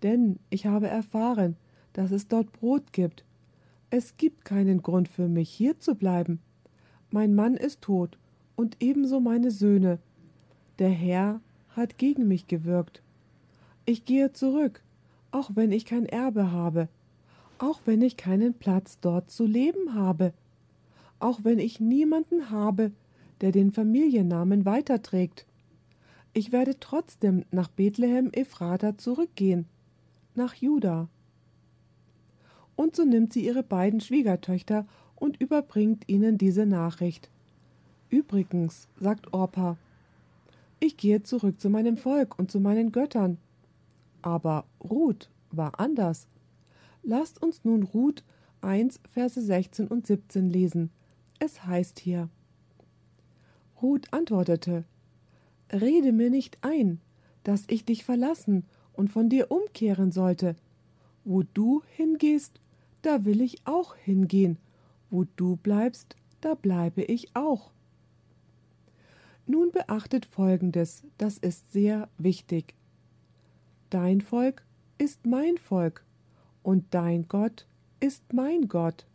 [0.02, 1.56] denn ich habe erfahren,
[1.92, 3.24] dass es dort Brot gibt.
[3.90, 6.40] Es gibt keinen Grund für mich, hier zu bleiben.
[7.16, 8.18] Mein Mann ist tot,
[8.56, 10.00] und ebenso meine Söhne.
[10.78, 11.40] Der Herr
[11.70, 13.00] hat gegen mich gewirkt.
[13.86, 14.82] Ich gehe zurück,
[15.30, 16.90] auch wenn ich kein Erbe habe,
[17.56, 20.34] auch wenn ich keinen Platz dort zu leben habe,
[21.18, 22.92] auch wenn ich niemanden habe,
[23.40, 25.46] der den Familiennamen weiterträgt.
[26.34, 29.64] Ich werde trotzdem nach Bethlehem Ephrata zurückgehen,
[30.34, 31.08] nach Juda.
[32.74, 34.84] Und so nimmt sie ihre beiden Schwiegertöchter
[35.16, 37.30] und überbringt ihnen diese Nachricht.
[38.08, 39.76] Übrigens, sagt Orpa,
[40.78, 43.38] ich gehe zurück zu meinem Volk und zu meinen Göttern.
[44.22, 46.28] Aber Ruth war anders.
[47.02, 48.24] Lasst uns nun Ruth
[48.60, 50.90] 1, Verse 16 und 17 lesen.
[51.38, 52.28] Es heißt hier:
[53.80, 54.84] Ruth antwortete:
[55.72, 57.00] Rede mir nicht ein,
[57.44, 60.56] dass ich dich verlassen und von dir umkehren sollte.
[61.24, 62.60] Wo du hingehst,
[63.02, 64.58] da will ich auch hingehen.
[65.10, 67.70] Wo du bleibst, da bleibe ich auch.
[69.46, 72.74] Nun beachtet Folgendes, das ist sehr wichtig.
[73.90, 74.64] Dein Volk
[74.98, 76.04] ist mein Volk
[76.62, 77.66] und dein Gott
[78.00, 79.06] ist mein Gott.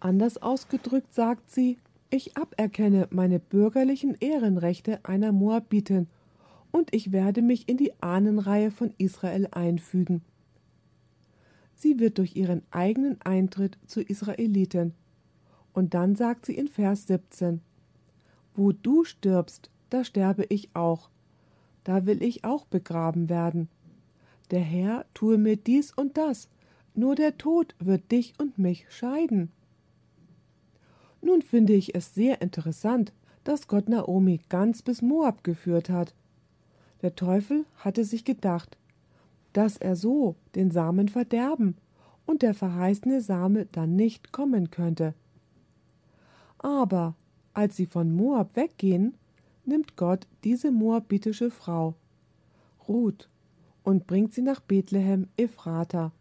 [0.00, 1.78] Anders ausgedrückt sagt sie,
[2.10, 6.06] ich aberkenne meine bürgerlichen Ehrenrechte einer Moabitin
[6.70, 10.22] und ich werde mich in die Ahnenreihe von Israel einfügen.
[11.78, 14.94] Sie wird durch ihren eigenen Eintritt zu Israeliten.
[15.72, 17.60] Und dann sagt sie in Vers 17,
[18.56, 21.08] wo du stirbst, da sterbe ich auch.
[21.84, 23.68] Da will ich auch begraben werden.
[24.50, 26.48] Der Herr tue mir dies und das,
[26.96, 29.52] nur der Tod wird dich und mich scheiden.
[31.22, 33.12] Nun finde ich es sehr interessant,
[33.44, 36.12] dass Gott Naomi ganz bis Moab geführt hat.
[37.02, 38.76] Der Teufel hatte sich gedacht,
[39.52, 41.76] dass er so den Samen verderben
[42.26, 45.14] und der verheißene Same dann nicht kommen könnte.
[46.58, 47.14] Aber
[47.54, 49.14] als sie von Moab weggehen,
[49.64, 51.94] nimmt Gott diese moabitische Frau,
[52.86, 53.28] Ruth,
[53.82, 56.12] und bringt sie nach Bethlehem Ephrata.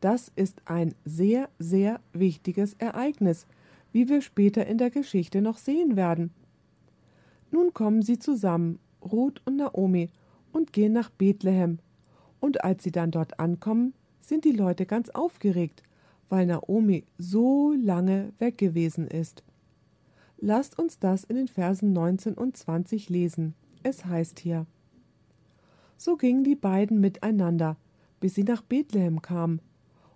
[0.00, 3.46] Das ist ein sehr, sehr wichtiges Ereignis,
[3.92, 6.30] wie wir später in der Geschichte noch sehen werden.
[7.50, 10.10] Nun kommen sie zusammen, Ruth und Naomi,
[10.52, 11.78] und gehen nach Bethlehem.
[12.40, 15.82] Und als sie dann dort ankommen, sind die Leute ganz aufgeregt,
[16.28, 19.42] weil Naomi so lange weg gewesen ist.
[20.38, 23.54] Lasst uns das in den Versen 19 und 20 lesen.
[23.82, 24.66] Es heißt hier:
[25.96, 27.76] So gingen die beiden miteinander,
[28.20, 29.60] bis sie nach Bethlehem kamen.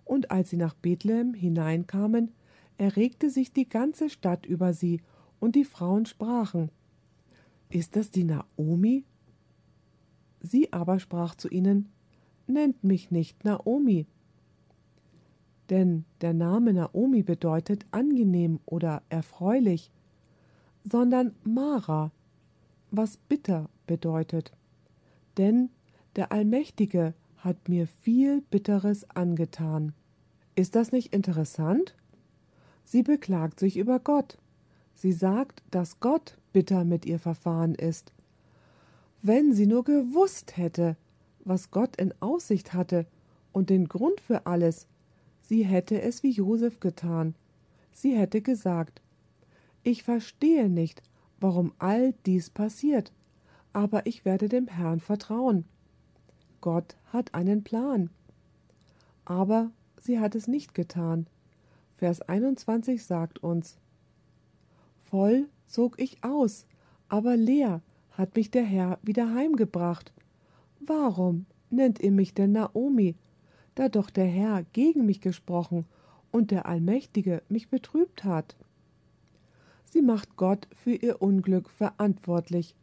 [0.05, 2.31] Und als sie nach Bethlehem hineinkamen,
[2.77, 5.01] erregte sich die ganze Stadt über sie,
[5.39, 6.69] und die Frauen sprachen:
[7.69, 9.03] Ist das die Naomi?
[10.39, 11.89] Sie aber sprach zu ihnen:
[12.47, 14.05] Nennt mich nicht Naomi.
[15.69, 19.91] Denn der Name Naomi bedeutet angenehm oder erfreulich
[20.83, 22.11] sondern Mara,
[22.91, 24.51] was bitter bedeutet.
[25.37, 25.69] Denn
[26.15, 29.93] der Allmächtige hat mir viel Bitteres angetan.
[30.55, 31.95] Ist das nicht interessant?
[32.85, 34.37] Sie beklagt sich über Gott.
[34.93, 38.13] Sie sagt, dass Gott bitter mit ihr verfahren ist.
[39.21, 40.95] Wenn sie nur gewusst hätte,
[41.45, 43.05] was Gott in Aussicht hatte
[43.51, 44.87] und den Grund für alles,
[45.41, 47.35] sie hätte es wie Josef getan.
[47.91, 49.01] Sie hätte gesagt,
[49.83, 51.03] Ich verstehe nicht,
[51.39, 53.11] warum all dies passiert,
[53.73, 55.65] aber ich werde dem Herrn vertrauen.
[56.61, 58.09] Gott hat einen Plan.
[59.25, 61.27] Aber sie hat es nicht getan.
[61.91, 63.77] Vers 21 sagt uns,
[65.01, 66.65] Voll zog ich aus,
[67.09, 67.81] aber leer
[68.11, 70.13] hat mich der Herr wieder heimgebracht.
[70.85, 73.15] Warum nennt ihr mich denn Naomi,
[73.75, 75.85] da doch der Herr gegen mich gesprochen
[76.31, 78.55] und der Allmächtige mich betrübt hat?
[79.85, 82.75] Sie macht Gott für ihr Unglück verantwortlich.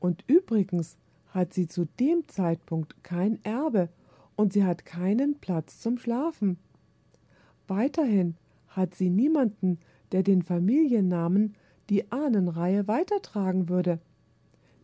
[0.00, 0.96] Und übrigens
[1.28, 3.90] hat sie zu dem Zeitpunkt kein Erbe
[4.34, 6.58] und sie hat keinen Platz zum Schlafen.
[7.68, 8.36] Weiterhin
[8.68, 9.78] hat sie niemanden,
[10.12, 11.54] der den Familiennamen,
[11.90, 14.00] die Ahnenreihe weitertragen würde.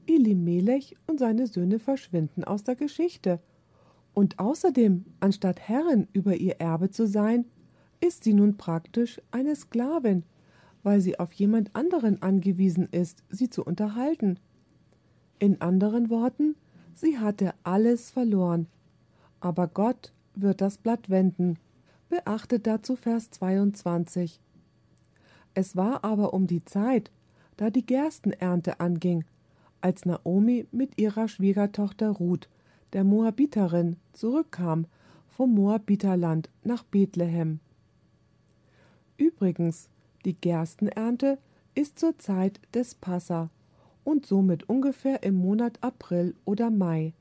[0.07, 3.41] Elimelech und seine Söhne verschwinden aus der Geschichte.
[4.15, 7.45] Und außerdem, anstatt Herrin über ihr Erbe zu sein,
[8.01, 10.25] ist sie nun praktisch eine Sklavin,
[10.83, 14.39] weil sie auf jemand anderen angewiesen ist, sie zu unterhalten.
[15.39, 16.55] In anderen Worten,
[16.95, 18.69] sie hatte alles verloren.
[19.41, 21.59] Aber Gott wird das Blatt wenden.
[22.09, 24.41] Beachtet dazu Vers 22.
[25.55, 27.11] Es war aber um die Zeit,
[27.57, 29.25] da die Gerstenernte anging,
[29.87, 32.49] als Naomi mit ihrer Schwiegertochter Ruth,
[32.93, 34.87] der Moabiterin, zurückkam
[35.29, 37.61] vom Moabiterland nach Bethlehem.
[39.17, 39.89] Übrigens,
[40.25, 41.39] die Gerstenernte
[41.77, 43.49] ist zur Zeit des Passa
[44.03, 47.13] und somit ungefähr im Monat April oder Mai.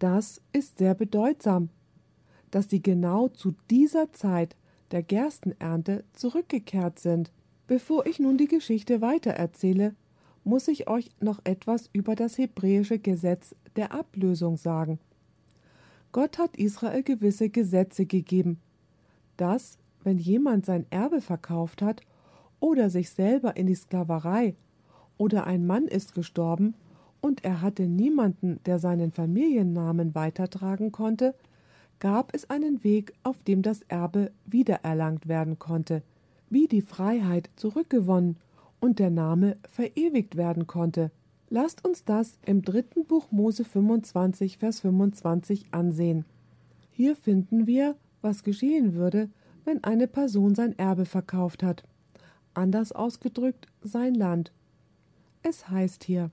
[0.00, 1.68] Das ist sehr bedeutsam,
[2.50, 4.56] dass sie genau zu dieser Zeit
[4.90, 7.30] der Gerstenernte zurückgekehrt sind.
[7.68, 9.94] Bevor ich nun die Geschichte weitererzähle,
[10.44, 14.98] muss ich euch noch etwas über das hebräische Gesetz der Ablösung sagen.
[16.10, 18.60] Gott hat Israel gewisse Gesetze gegeben,
[19.36, 22.02] dass, wenn jemand sein Erbe verkauft hat
[22.60, 24.54] oder sich selber in die Sklaverei
[25.16, 26.74] oder ein Mann ist gestorben
[27.20, 31.34] und er hatte niemanden, der seinen Familiennamen weitertragen konnte,
[31.98, 36.02] gab es einen Weg, auf dem das Erbe wiedererlangt werden konnte,
[36.50, 38.36] wie die Freiheit zurückgewonnen
[38.82, 41.12] und der Name verewigt werden konnte.
[41.48, 46.24] Lasst uns das im dritten Buch Mose 25, Vers 25 ansehen.
[46.90, 49.30] Hier finden wir, was geschehen würde,
[49.64, 51.84] wenn eine Person sein Erbe verkauft hat.
[52.54, 54.50] Anders ausgedrückt, sein Land.
[55.44, 56.30] Es heißt hier,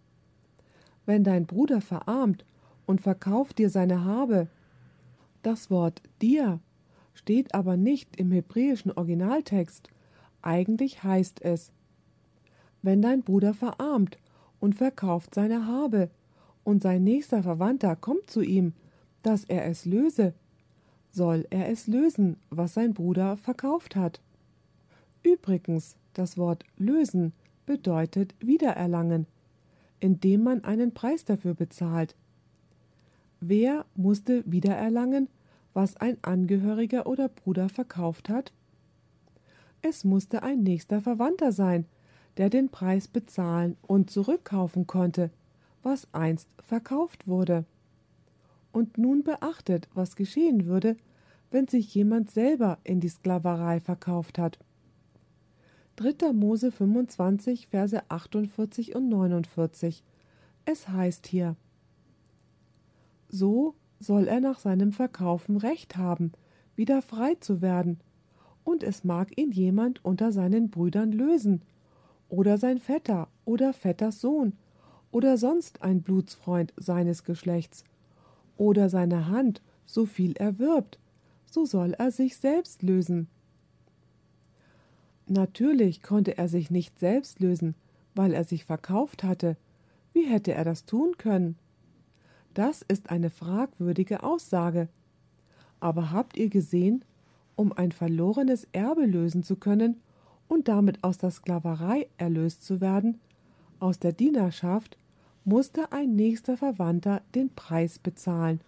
[1.05, 2.45] wenn dein Bruder verarmt
[2.87, 4.47] und verkauft dir seine Habe.
[5.43, 6.59] Das Wort dir
[7.13, 9.89] steht aber nicht im hebräischen Originaltext.
[10.41, 11.71] Eigentlich heißt es,
[12.81, 14.17] wenn dein Bruder verarmt
[14.59, 16.09] und verkauft seine Habe,
[16.63, 18.73] und sein nächster Verwandter kommt zu ihm,
[19.23, 20.33] dass er es löse,
[21.11, 24.21] soll er es lösen, was sein Bruder verkauft hat.
[25.23, 27.33] Übrigens, das Wort lösen
[27.65, 29.25] bedeutet wiedererlangen,
[29.99, 32.15] indem man einen Preis dafür bezahlt.
[33.41, 35.27] Wer musste wiedererlangen,
[35.73, 38.51] was ein Angehöriger oder Bruder verkauft hat?
[39.81, 41.85] Es musste ein nächster Verwandter sein,
[42.39, 45.29] der den Preis bezahlen und zurückkaufen konnte,
[45.83, 47.65] was einst verkauft wurde.
[48.71, 50.95] Und nun beachtet, was geschehen würde,
[51.51, 54.57] wenn sich jemand selber in die Sklaverei verkauft hat.
[55.97, 56.31] 3.
[56.31, 60.01] Mose 25, Verse 48 und 49.
[60.63, 61.57] Es heißt hier:
[63.27, 66.31] So soll er nach seinem Verkaufen Recht haben,
[66.77, 67.99] wieder frei zu werden,
[68.63, 71.63] und es mag ihn jemand unter seinen Brüdern lösen,
[72.29, 74.53] oder sein Vetter oder Vetters Sohn
[75.11, 77.83] oder sonst ein Blutsfreund seines Geschlechts
[78.57, 80.99] oder seine Hand, so viel er wirbt,
[81.45, 83.27] so soll er sich selbst lösen.
[85.27, 87.75] Natürlich konnte er sich nicht selbst lösen,
[88.15, 89.57] weil er sich verkauft hatte.
[90.13, 91.55] Wie hätte er das tun können?
[92.53, 94.89] Das ist eine fragwürdige Aussage.
[95.79, 97.05] Aber habt ihr gesehen,
[97.55, 100.01] um ein verlorenes Erbe lösen zu können,
[100.49, 103.21] und damit aus der Sklaverei erlöst zu werden,
[103.79, 104.97] aus der Dienerschaft,
[105.45, 108.59] musste ein nächster Verwandter den Preis bezahlen,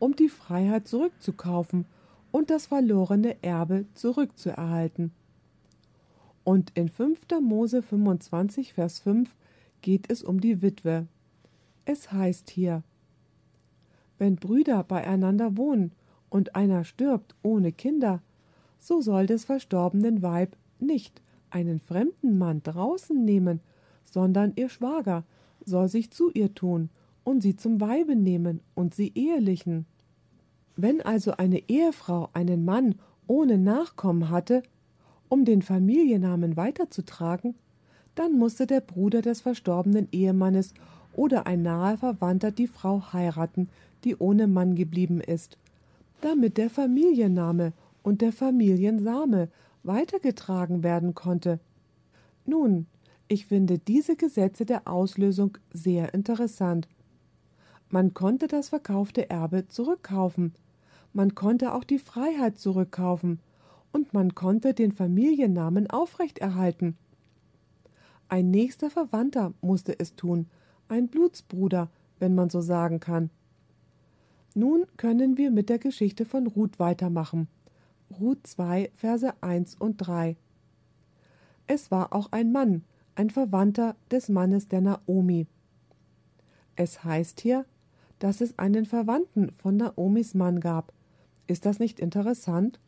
[0.00, 1.84] um die Freiheit zurückzukaufen
[2.32, 5.12] und das verlorene Erbe zurückzuerhalten.
[6.42, 7.20] Und in 5.
[7.40, 9.34] Mose 25, Vers 5
[9.82, 11.06] geht es um die Witwe.
[11.84, 12.82] Es heißt hier:
[14.18, 15.92] Wenn Brüder beieinander wohnen
[16.30, 18.22] und einer stirbt ohne Kinder,
[18.78, 21.20] so soll des verstorbenen Weib nicht
[21.50, 23.60] einen fremden Mann draußen nehmen,
[24.04, 25.24] sondern ihr Schwager
[25.64, 26.90] soll sich zu ihr tun
[27.24, 29.86] und sie zum Weibe nehmen und sie ehelichen.
[30.76, 34.62] Wenn also eine Ehefrau einen Mann ohne Nachkommen hatte,
[35.28, 37.54] um den Familiennamen weiterzutragen,
[38.14, 40.72] dann musste der Bruder des verstorbenen Ehemannes
[41.14, 43.68] oder ein naher Verwandter die Frau heiraten,
[44.04, 45.58] die ohne Mann geblieben ist,
[46.20, 47.72] damit der Familienname
[48.02, 49.48] und der Familiensame
[49.86, 51.60] weitergetragen werden konnte.
[52.44, 52.86] Nun,
[53.28, 56.88] ich finde diese Gesetze der Auslösung sehr interessant.
[57.88, 60.54] Man konnte das verkaufte Erbe zurückkaufen,
[61.12, 63.40] man konnte auch die Freiheit zurückkaufen,
[63.92, 66.98] und man konnte den Familiennamen aufrechterhalten.
[68.28, 70.48] Ein nächster Verwandter musste es tun,
[70.88, 73.30] ein Blutsbruder, wenn man so sagen kann.
[74.54, 77.48] Nun können wir mit der Geschichte von Ruth weitermachen.
[78.10, 80.36] Ruth 2, Verse 1 und 3.
[81.66, 82.84] Es war auch ein Mann,
[83.14, 85.46] ein Verwandter des Mannes der Naomi.
[86.76, 87.64] Es heißt hier,
[88.18, 90.92] dass es einen Verwandten von Naomis Mann gab.
[91.46, 92.78] Ist das nicht interessant?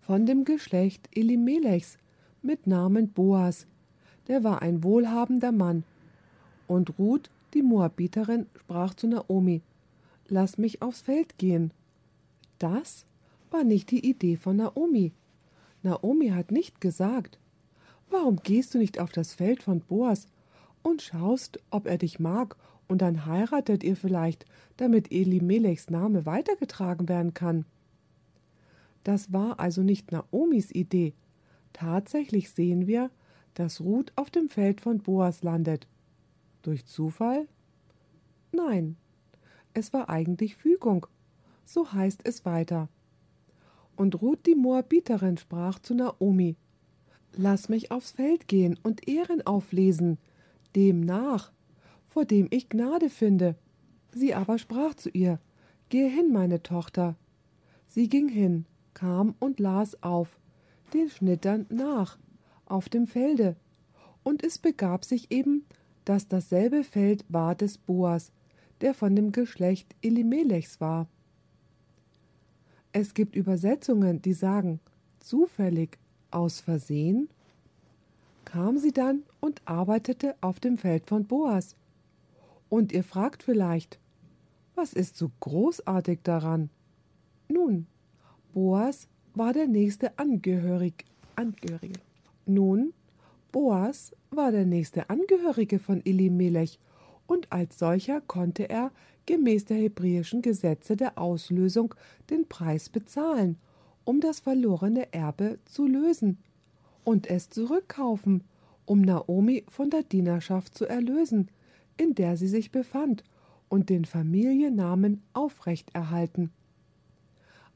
[0.00, 1.98] Von dem Geschlecht Elimelechs
[2.42, 3.66] mit Namen Boas.
[4.28, 5.84] Der war ein wohlhabender Mann.
[6.66, 9.62] Und Ruth, die Moabiterin, sprach zu Naomi:
[10.28, 11.72] Lass mich aufs Feld gehen.
[12.58, 13.06] Das
[13.54, 15.12] war nicht die Idee von Naomi.
[15.82, 17.38] Naomi hat nicht gesagt,
[18.10, 20.26] Warum gehst du nicht auf das Feld von Boas
[20.82, 24.44] und schaust, ob er dich mag, und dann heiratet ihr vielleicht,
[24.76, 27.64] damit Elimelechs Name weitergetragen werden kann?
[29.04, 31.14] Das war also nicht Naomis Idee.
[31.72, 33.10] Tatsächlich sehen wir,
[33.54, 35.88] dass Ruth auf dem Feld von Boas landet.
[36.62, 37.48] Durch Zufall?
[38.52, 38.96] Nein,
[39.72, 41.06] es war eigentlich Fügung.
[41.64, 42.88] So heißt es weiter.
[43.96, 46.56] Und Ruth die Moabiterin sprach zu Naomi:
[47.36, 50.18] Lass mich aufs Feld gehen und Ehren auflesen,
[50.76, 51.52] dem nach,
[52.06, 53.56] vor dem ich Gnade finde.
[54.12, 55.40] Sie aber sprach zu ihr,
[55.88, 57.16] Gehe hin, meine Tochter.
[57.88, 60.38] Sie ging hin, kam und las auf,
[60.92, 62.18] den Schnittern nach,
[62.66, 63.56] auf dem Felde.
[64.22, 65.64] Und es begab sich eben,
[66.04, 68.32] dass dasselbe Feld war des Boas,
[68.80, 71.08] der von dem Geschlecht Elimelechs war.
[72.96, 74.78] Es gibt Übersetzungen, die sagen,
[75.18, 75.98] zufällig
[76.30, 77.28] aus Versehen
[78.44, 81.74] kam sie dann und arbeitete auf dem Feld von Boas.
[82.68, 83.98] Und ihr fragt vielleicht,
[84.76, 86.70] was ist so großartig daran?
[87.48, 87.88] Nun,
[88.52, 91.98] Boas war der nächste Angehörig, Angehörige.
[92.46, 92.92] Nun,
[93.50, 96.78] Boas war der nächste Angehörige von Elimelech
[97.26, 98.92] und als solcher konnte er
[99.26, 101.94] gemäß der hebräischen Gesetze der Auslösung
[102.30, 103.58] den Preis bezahlen
[104.04, 106.38] um das verlorene Erbe zu lösen
[107.02, 108.44] und es zurückkaufen,
[108.86, 111.50] um Naomi von der Dienerschaft zu erlösen,
[111.96, 113.24] in der sie sich befand,
[113.70, 116.52] und den Familiennamen aufrechterhalten.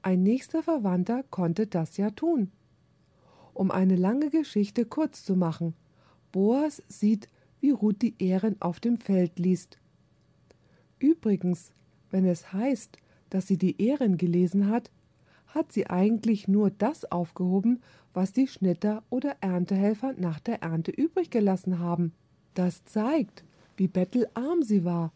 [0.02, 2.52] Ein nächster Verwandter konnte das ja tun.
[3.52, 5.74] Um eine lange Geschichte kurz zu machen,
[6.30, 7.26] Boas sieht,
[7.60, 9.78] wie Ruth die Ehren auf dem Feld liest.
[10.98, 11.72] Übrigens,
[12.10, 12.98] wenn es heißt,
[13.30, 14.90] dass sie die Ehren gelesen hat,
[15.48, 17.80] hat sie eigentlich nur das aufgehoben,
[18.12, 22.12] was die Schnitter oder Erntehelfer nach der Ernte übrig gelassen haben.
[22.54, 23.44] Das zeigt,
[23.76, 25.12] wie bettelarm sie war.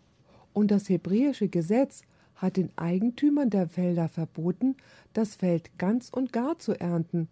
[0.53, 2.03] Und das hebräische Gesetz
[2.35, 4.77] hat den Eigentümern der Felder verboten,
[5.13, 7.29] das Feld ganz und gar zu ernten.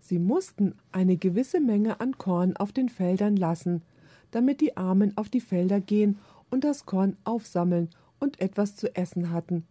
[0.00, 3.82] Sie mussten eine gewisse Menge an Korn auf den Feldern lassen,
[4.30, 6.18] damit die Armen auf die Felder gehen
[6.54, 7.90] und das Korn aufsammeln
[8.20, 9.66] und etwas zu essen hatten.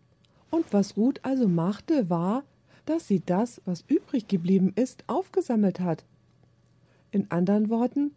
[0.52, 2.44] Und was Ruth also machte, war,
[2.86, 6.04] dass sie das, was übrig geblieben ist, aufgesammelt hat.
[7.10, 8.12] In anderen Worten,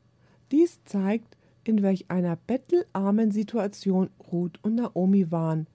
[0.51, 5.69] dies zeigt, in welch einer bettelarmen Situation Ruth und Naomi waren.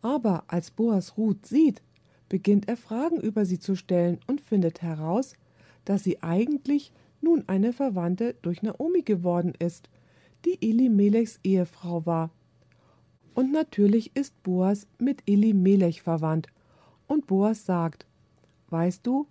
[0.00, 1.80] Aber als Boas Ruth sieht,
[2.28, 5.34] beginnt er Fragen über sie zu stellen und findet heraus,
[5.84, 9.88] dass sie eigentlich nun eine Verwandte durch Naomi geworden ist,
[10.44, 12.30] die Elimelechs Ehefrau war.
[13.34, 16.48] Und natürlich ist Boas mit Elimelech verwandt
[17.06, 18.06] und Boas sagt,
[18.68, 19.26] Weißt du,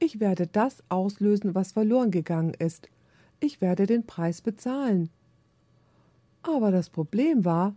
[0.00, 2.88] ich werde das auslösen, was verloren gegangen ist.
[3.38, 5.10] Ich werde den Preis bezahlen.
[6.42, 7.74] Aber das Problem war,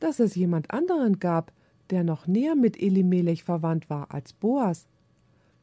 [0.00, 1.52] dass es jemand anderen gab,
[1.90, 4.86] der noch näher mit Elimelech verwandt war als Boas.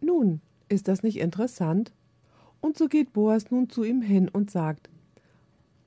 [0.02, 1.92] Nun, ist das nicht interessant?
[2.60, 4.90] Und so geht Boas nun zu ihm hin und sagt,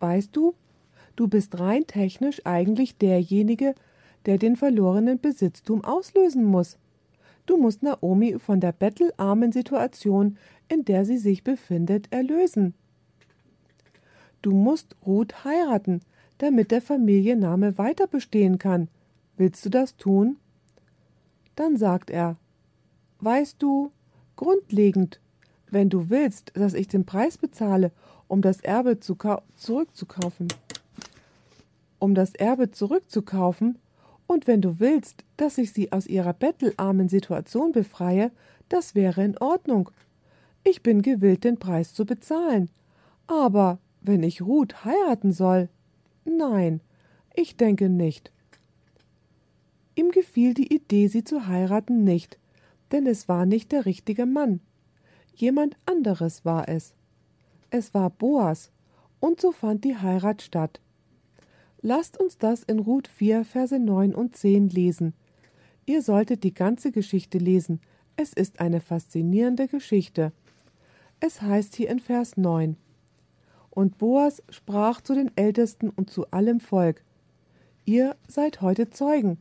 [0.00, 0.54] Weißt du,
[1.16, 3.74] du bist rein technisch eigentlich derjenige,
[4.26, 6.78] der den verlorenen Besitztum auslösen muss.
[7.46, 10.38] Du musst Naomi von der bettelarmen Situation,
[10.68, 12.74] in der sie sich befindet, erlösen.
[14.40, 16.00] Du musst Ruth heiraten,
[16.38, 18.88] damit der Familienname weiter bestehen kann.
[19.36, 20.36] Willst du das tun?
[21.54, 22.36] Dann sagt er
[23.20, 23.90] Weißt du,
[24.36, 25.20] grundlegend,
[25.70, 27.92] wenn du willst, dass ich den Preis bezahle
[28.28, 29.16] um das Erbe zu
[29.54, 30.48] zurückzukaufen.
[31.98, 33.78] Um das Erbe zurückzukaufen,
[34.26, 38.30] und wenn du willst, dass ich sie aus ihrer bettelarmen Situation befreie,
[38.68, 39.90] das wäre in Ordnung.
[40.62, 42.70] Ich bin gewillt, den Preis zu bezahlen.
[43.26, 45.68] Aber wenn ich Ruth heiraten soll,
[46.24, 46.80] nein,
[47.34, 48.32] ich denke nicht.
[49.94, 52.38] Ihm gefiel die Idee, sie zu heiraten, nicht,
[52.92, 54.60] denn es war nicht der richtige Mann.
[55.34, 56.94] Jemand anderes war es.
[57.70, 58.70] Es war Boas,
[59.20, 60.80] und so fand die Heirat statt.
[61.86, 65.12] Lasst uns das in Ruth 4, Verse 9 und 10 lesen.
[65.84, 67.78] Ihr solltet die ganze Geschichte lesen.
[68.16, 70.32] Es ist eine faszinierende Geschichte.
[71.20, 72.78] Es heißt hier in Vers 9:
[73.68, 77.04] Und Boas sprach zu den Ältesten und zu allem Volk:
[77.84, 79.36] Ihr seid heute Zeugen,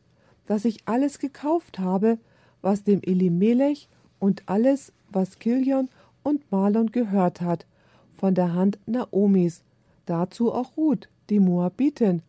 [0.46, 2.18] dass ich alles gekauft habe,
[2.62, 3.88] was dem Elimelech
[4.20, 5.88] und alles, was Kilion
[6.24, 7.66] und Malon gehört hat,
[8.12, 9.64] von der Hand Naomis,
[10.06, 12.22] dazu auch Ruth, die Moabitin,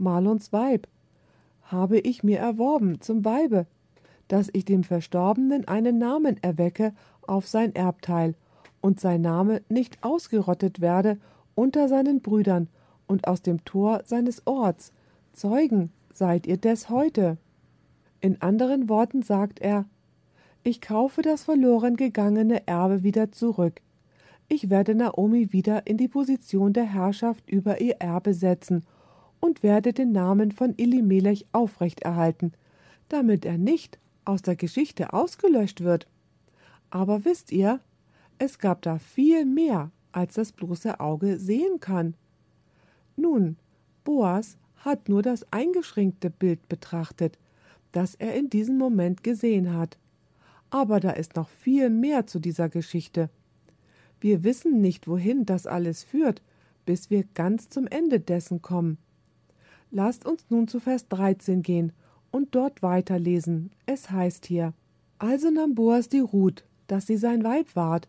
[0.00, 0.88] Malons Weib,
[1.62, 3.66] habe ich mir erworben zum Weibe,
[4.28, 6.92] dass ich dem Verstorbenen einen Namen erwecke
[7.22, 8.34] auf sein Erbteil
[8.80, 11.18] und sein Name nicht ausgerottet werde
[11.54, 12.68] unter seinen Brüdern
[13.06, 14.92] und aus dem Tor seines Orts.
[15.32, 17.36] Zeugen seid ihr des heute.
[18.20, 19.84] In anderen Worten sagt er,
[20.62, 23.80] ich kaufe das verloren gegangene Erbe wieder zurück.
[24.48, 28.84] Ich werde Naomi wieder in die Position der Herrschaft über ihr Erbe setzen
[29.40, 32.52] und werde den Namen von Elimelech aufrechterhalten,
[33.08, 36.06] damit er nicht aus der Geschichte ausgelöscht wird.
[36.90, 37.80] Aber wisst ihr,
[38.38, 42.14] es gab da viel mehr, als das bloße Auge sehen kann.
[43.16, 43.56] Nun,
[44.04, 47.38] Boas hat nur das eingeschränkte Bild betrachtet,
[47.92, 49.98] das er in diesem Moment gesehen hat.
[50.70, 53.28] Aber da ist noch viel mehr zu dieser Geschichte.
[54.20, 56.42] Wir wissen nicht, wohin das alles führt,
[56.86, 58.98] bis wir ganz zum Ende dessen kommen.
[59.92, 61.92] Lasst uns nun zu Vers 13 gehen
[62.30, 63.72] und dort weiterlesen.
[63.86, 64.72] Es heißt hier:
[65.18, 68.08] Also nahm Boas die Ruth, dass sie sein Weib ward,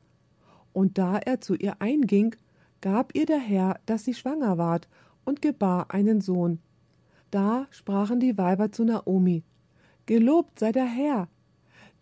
[0.73, 2.35] und da er zu ihr einging,
[2.81, 4.87] gab ihr der Herr, dass sie schwanger ward
[5.25, 6.59] und gebar einen Sohn.
[7.31, 9.43] Da sprachen die Weiber zu Naomi:
[10.05, 11.29] Gelobt sei der Herr,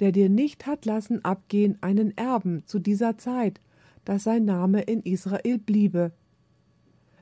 [0.01, 3.61] der dir nicht hat lassen abgehen einen Erben zu dieser Zeit,
[4.03, 6.11] dass sein Name in Israel bliebe.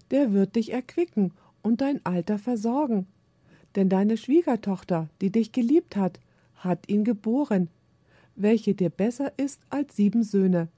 [0.10, 1.34] Der wird dich erquicken
[1.68, 3.08] und dein Alter versorgen.
[3.76, 6.22] Denn deine Schwiegertochter, die dich geliebt hat,
[6.56, 7.68] hat ihn geboren,
[8.38, 10.70] welche dir besser ist als sieben Söhne.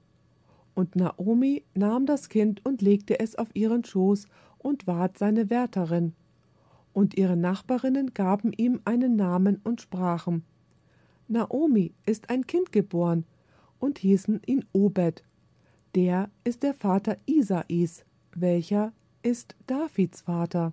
[0.74, 4.26] Und Naomi nahm das Kind und legte es auf ihren Schoß
[4.58, 6.12] und ward seine Wärterin.
[6.92, 10.42] Und ihre Nachbarinnen gaben ihm einen Namen und sprachen:
[11.28, 13.24] Naomi ist ein Kind geboren,
[13.78, 15.22] und hießen ihn Obed.
[15.94, 20.72] Der ist der Vater Isais, welcher ist Davids Vater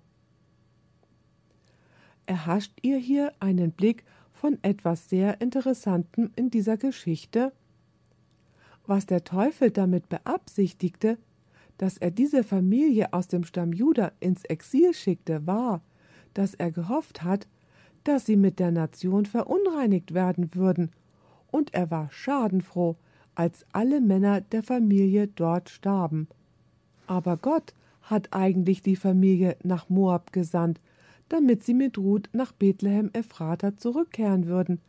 [2.27, 7.51] erhascht ihr hier einen Blick von etwas sehr Interessantem in dieser Geschichte?
[8.85, 11.17] Was der Teufel damit beabsichtigte,
[11.77, 15.81] dass er diese Familie aus dem Stamm Juda ins Exil schickte, war,
[16.33, 17.47] dass er gehofft hat,
[18.03, 20.91] dass sie mit der Nation verunreinigt werden würden,
[21.49, 22.97] und er war schadenfroh,
[23.35, 26.27] als alle Männer der Familie dort starben.
[27.05, 30.79] Aber Gott hat eigentlich die Familie nach Moab gesandt,
[31.29, 34.79] damit sie mit Ruth nach Bethlehem Ephrata zurückkehren würden,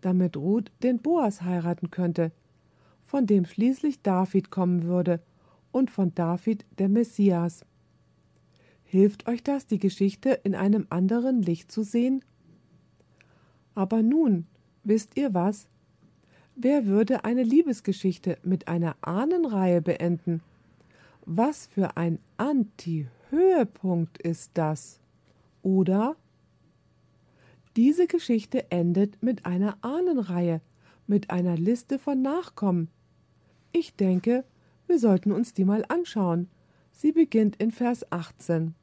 [0.00, 2.32] damit Ruth den Boas heiraten könnte,
[3.02, 5.20] von dem schließlich David kommen würde
[5.72, 7.64] und von David der Messias.
[8.84, 12.24] Hilft euch das, die Geschichte in einem anderen Licht zu sehen?
[13.74, 14.46] Aber nun,
[14.84, 15.66] wisst ihr was?
[16.54, 20.40] Wer würde eine Liebesgeschichte mit einer Ahnenreihe beenden?
[21.26, 25.00] Was für ein Anti-Höhepunkt ist das?
[25.66, 26.14] Oder
[27.74, 30.60] diese Geschichte endet mit einer Ahnenreihe,
[31.08, 32.88] mit einer Liste von Nachkommen.
[33.72, 34.44] Ich denke,
[34.86, 36.48] wir sollten uns die mal anschauen.
[36.92, 38.76] Sie beginnt in Vers 18.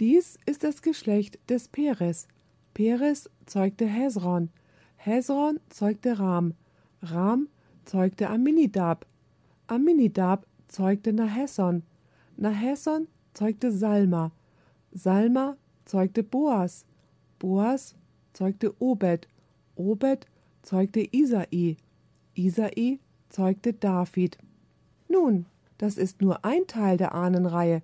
[0.00, 2.26] Dies ist das Geschlecht des Peres.
[2.74, 4.50] Peres zeugte Hezron.
[4.96, 6.54] Hezron zeugte Ram.
[7.02, 7.46] Ram
[7.84, 9.06] zeugte Aminidab.
[9.68, 11.84] Aminidab zeugte Nahesson.
[12.36, 14.32] Nahesson zeugte Salma.
[14.90, 16.84] Salma zeugte Boas,
[17.38, 17.94] Boas
[18.32, 19.28] zeugte Obed,
[19.76, 20.26] Obed
[20.62, 21.76] zeugte Isai,
[22.34, 24.38] Isai zeugte David.
[25.08, 25.46] Nun,
[25.78, 27.82] das ist nur ein Teil der Ahnenreihe.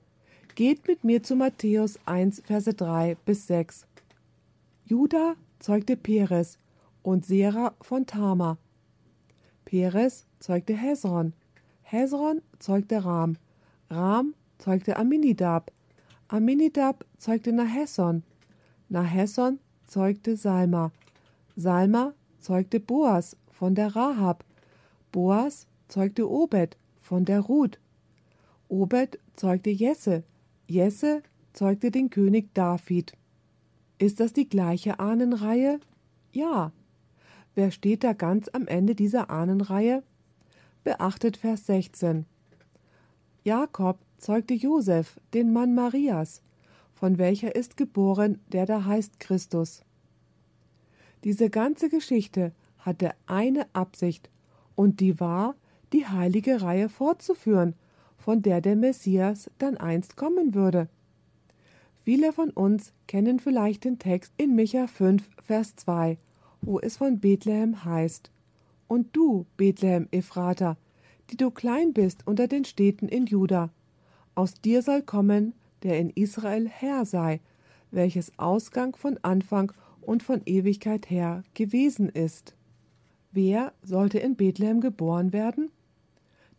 [0.55, 3.87] Geht mit mir zu Matthäus 1, Verse 3 bis 6.
[4.85, 6.59] Judah zeugte Peres
[7.03, 8.59] und Sera von Tama.
[9.65, 11.33] Peres zeugte Hezron,
[11.83, 13.37] Hezron zeugte Ram,
[13.89, 15.71] Ram zeugte Aminidab,
[16.33, 18.23] Aminidab zeugte Nahesson,
[18.89, 19.59] Nahesson
[19.89, 20.93] zeugte Salma,
[21.57, 24.45] Salma zeugte Boas von der Rahab,
[25.11, 27.81] Boas zeugte Obed von der Ruth,
[28.69, 30.23] Obed zeugte Jesse,
[30.69, 33.13] Jesse zeugte den König David.
[33.99, 35.81] Ist das die gleiche Ahnenreihe?
[36.31, 36.71] Ja.
[37.57, 40.05] Wer steht da ganz am Ende dieser Ahnenreihe?
[40.85, 42.25] Beachtet Vers 16.
[43.43, 46.43] Jakob zeugte Josef, den Mann Marias,
[46.95, 49.83] von welcher ist geboren, der da heißt Christus.
[51.25, 54.31] Diese ganze Geschichte hatte eine Absicht,
[54.75, 55.55] und die war,
[55.93, 57.75] die heilige Reihe fortzuführen,
[58.17, 60.89] von der der Messias dann einst kommen würde.
[62.03, 66.19] Viele von uns kennen vielleicht den Text in Micha 5, Vers 2,
[66.63, 68.31] wo es von Bethlehem heißt:
[68.89, 70.77] Und du, Bethlehem Ephrata,
[71.31, 73.71] die du klein bist unter den Städten in Juda,
[74.35, 77.41] aus dir soll kommen, der in Israel Herr sei,
[77.91, 82.55] welches Ausgang von Anfang und von Ewigkeit her gewesen ist.
[83.33, 85.71] Wer sollte in Bethlehem geboren werden?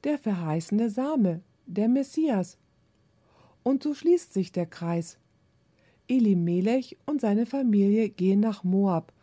[0.04, 2.58] Der verheißene Same, der Messias.
[3.64, 5.18] Und so schließt sich der Kreis.
[6.08, 9.14] Elimelech und seine Familie gehen nach Moab,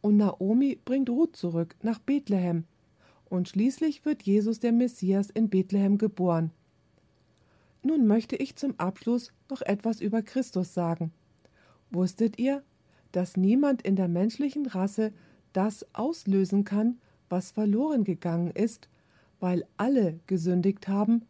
[0.00, 2.64] und Naomi bringt Ruth zurück nach Bethlehem,
[3.28, 6.52] und schließlich wird Jesus der Messias in Bethlehem geboren.
[7.86, 11.12] Nun möchte ich zum Abschluss noch etwas über Christus sagen.
[11.92, 12.64] Wusstet ihr,
[13.12, 15.12] dass niemand in der menschlichen Rasse
[15.52, 18.88] das auslösen kann, was verloren gegangen ist,
[19.38, 21.26] weil alle gesündigt haben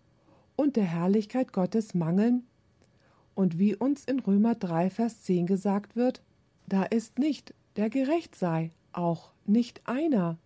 [0.56, 2.46] und der Herrlichkeit Gottes mangeln?
[3.34, 6.22] Und wie uns in Römer 3, Vers 10 gesagt wird,
[6.66, 10.38] da ist nicht, der gerecht sei, auch nicht einer.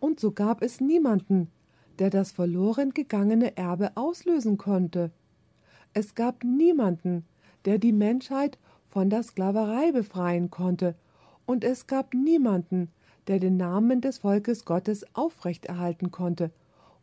[0.00, 1.52] Und so gab es niemanden,
[2.00, 5.12] der das verloren gegangene Erbe auslösen konnte.
[5.92, 7.24] Es gab niemanden,
[7.64, 10.94] der die Menschheit von der Sklaverei befreien konnte,
[11.46, 12.90] und es gab niemanden,
[13.26, 16.52] der den Namen des Volkes Gottes aufrechterhalten konnte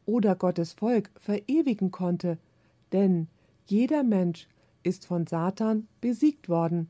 [0.05, 2.37] oder Gottes Volk verewigen konnte,
[2.93, 3.27] denn
[3.65, 4.47] jeder Mensch
[4.83, 6.89] ist von Satan besiegt worden.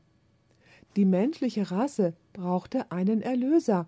[0.94, 3.86] Die menschliche Rasse brauchte einen Erlöser,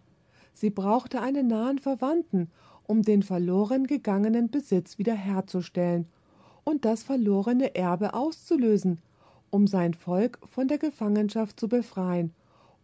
[0.52, 2.50] sie brauchte einen nahen Verwandten,
[2.84, 6.06] um den verloren gegangenen Besitz wiederherzustellen
[6.64, 8.98] und das verlorene Erbe auszulösen,
[9.50, 12.32] um sein Volk von der Gefangenschaft zu befreien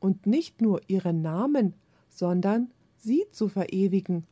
[0.01, 1.75] und nicht nur ihren Namen,
[2.09, 4.27] sondern sie zu verewigen,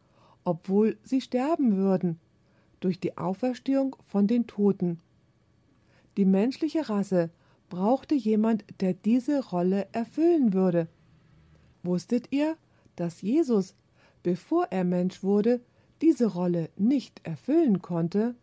[0.45, 2.19] obwohl sie sterben würden,
[2.81, 4.99] durch die Auferstehung von den Toten.
[6.17, 7.31] Die menschliche Rasse
[7.71, 10.89] brauchte jemand, der diese Rolle erfüllen würde.
[11.83, 12.57] Wusstet ihr,
[12.97, 13.75] dass Jesus,
[14.23, 15.61] bevor er Mensch wurde,
[16.03, 18.35] diese Rolle nicht erfüllen konnte?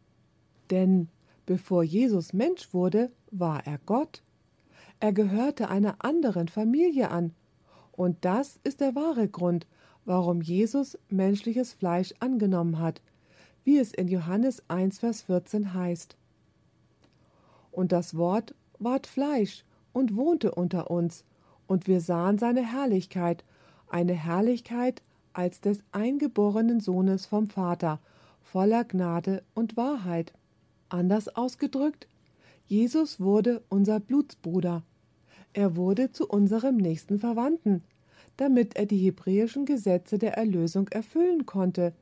[0.71, 1.09] Denn
[1.45, 4.23] bevor Jesus Mensch wurde, war er Gott.
[4.99, 7.33] Er gehörte einer anderen Familie an.
[7.91, 9.67] Und das ist der wahre Grund,
[10.05, 13.01] warum Jesus menschliches Fleisch angenommen hat,
[13.63, 16.15] wie es in Johannes 1, Vers 14 heißt.
[17.71, 19.63] Und das Wort ward Fleisch
[19.93, 21.25] und wohnte unter uns,
[21.67, 23.45] und wir sahen seine Herrlichkeit,
[23.87, 25.01] eine Herrlichkeit
[25.31, 27.99] als des eingeborenen Sohnes vom Vater,
[28.41, 30.33] voller Gnade und Wahrheit.
[30.91, 32.05] Anders ausgedrückt,
[32.67, 34.83] Jesus wurde unser Blutsbruder.
[35.53, 37.81] Er wurde zu unserem nächsten Verwandten,
[38.35, 41.93] damit er die hebräischen Gesetze der Erlösung erfüllen konnte,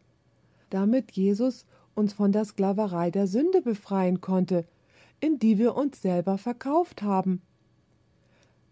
[0.72, 4.66] damit Jesus uns von der Sklaverei der Sünde befreien konnte,
[5.20, 7.44] in die wir uns selber verkauft haben,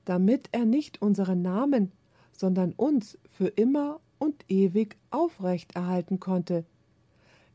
[0.05, 1.91] damit er nicht unseren Namen,
[2.31, 6.65] sondern uns für immer und ewig aufrecht erhalten konnte.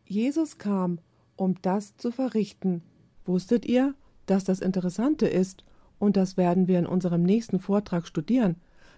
[0.06, 1.00] Jesus kam,
[1.36, 2.82] um das zu verrichten.
[3.24, 3.94] Wusstet ihr,
[4.26, 5.64] dass das Interessante ist,
[5.98, 8.56] und das werden wir in unserem nächsten Vortrag studieren,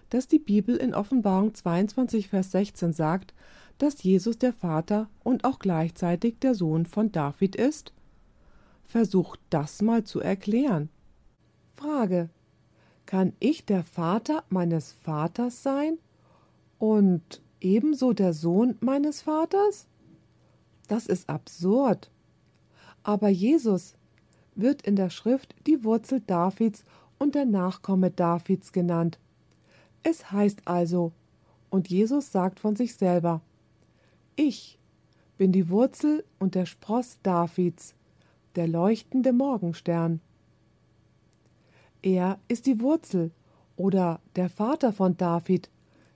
[0.09, 3.33] dass die Bibel in Offenbarung 22, Vers 16 sagt,
[3.77, 7.93] dass Jesus der Vater und auch gleichzeitig der Sohn von David ist?
[8.85, 10.89] Versucht das mal zu erklären.
[11.75, 12.29] Frage.
[13.05, 15.99] Kann ich der Vater meines Vaters sein
[16.79, 19.87] und ebenso der Sohn meines Vaters?
[20.87, 22.09] Das ist absurd.
[23.05, 23.93] Aber Jesus
[24.55, 26.83] wird in der Schrift die Wurzel Davids
[27.19, 29.19] und der Nachkomme Davids genannt.
[30.01, 31.11] Es heißt also,
[31.69, 33.41] und Jesus sagt von sich selber,
[34.35, 34.79] ich
[35.37, 37.93] bin die Wurzel und der Spross Davids,
[38.55, 40.19] der leuchtende Morgenstern.
[42.01, 43.29] Er ist die Wurzel
[43.75, 45.69] oder der Vater von David,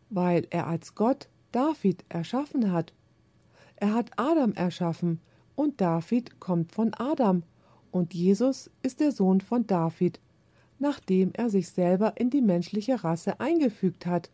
[0.09, 2.93] weil er als Gott David erschaffen hat.
[3.75, 5.21] Er hat Adam erschaffen
[5.59, 7.43] und David kommt von Adam
[7.91, 10.21] und Jesus ist der Sohn von David,
[10.79, 14.29] nachdem er sich selber in die menschliche Rasse eingefügt hat.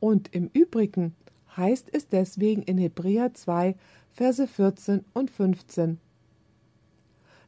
[0.00, 1.14] Und im Übrigen
[1.56, 3.76] heißt es deswegen in Hebräer 2,
[4.10, 6.00] Verse 14 und 15.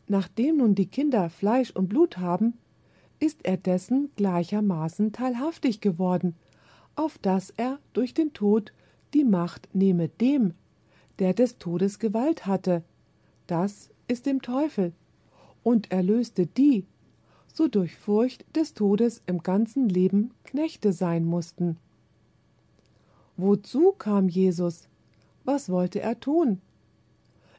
[0.06, 2.54] Nachdem nun die Kinder Fleisch und Blut haben,
[3.18, 6.36] ist er dessen gleichermaßen teilhaftig geworden,
[6.94, 8.72] auf dass er durch den Tod
[9.12, 10.54] die Macht nehme dem,
[11.20, 12.82] der des Todes Gewalt hatte,
[13.46, 14.92] das ist dem Teufel,
[15.62, 16.86] und erlöste die,
[17.52, 21.76] so durch Furcht des Todes im ganzen Leben Knechte sein mussten.
[23.36, 24.88] Wozu kam Jesus?
[25.44, 26.60] Was wollte er tun?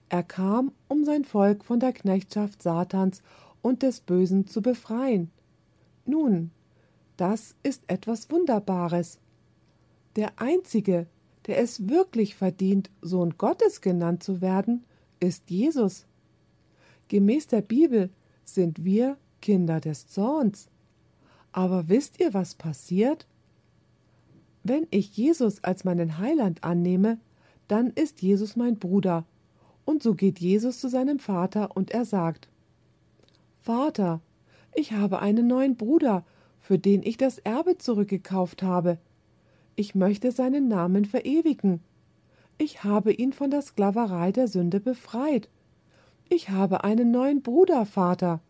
[0.09, 3.21] Er kam, um sein Volk von der Knechtschaft Satans
[3.61, 5.31] und des Bösen zu befreien.
[6.05, 6.51] Nun,
[7.17, 9.19] das ist etwas Wunderbares.
[10.15, 11.07] Der Einzige,
[11.47, 14.83] der es wirklich verdient, Sohn Gottes genannt zu werden,
[15.19, 16.05] ist Jesus.
[17.07, 18.09] Gemäß der Bibel
[18.43, 20.69] sind wir Kinder des Zorns.
[21.51, 23.27] Aber wisst ihr, was passiert?
[24.63, 27.19] Wenn ich Jesus als meinen Heiland annehme,
[27.67, 29.25] dann ist Jesus mein Bruder.
[29.85, 32.47] Und so geht Jesus zu seinem Vater und er sagt
[33.61, 34.21] Vater,
[34.73, 36.23] ich habe einen neuen Bruder,
[36.59, 38.97] für den ich das Erbe zurückgekauft habe.
[39.75, 41.81] Ich möchte seinen Namen verewigen.
[42.57, 45.49] Ich habe ihn von der Sklaverei der Sünde befreit.
[46.29, 48.41] Ich habe einen neuen Bruder, Vater.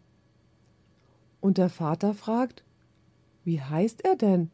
[1.39, 2.63] Und der Vater fragt,
[3.43, 4.51] wie heißt er denn?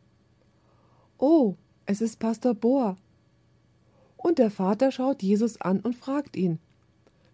[1.18, 1.56] Oh,
[1.86, 2.96] es ist Pastor Bohr.
[4.16, 6.60] Und der Vater schaut Jesus an und fragt ihn,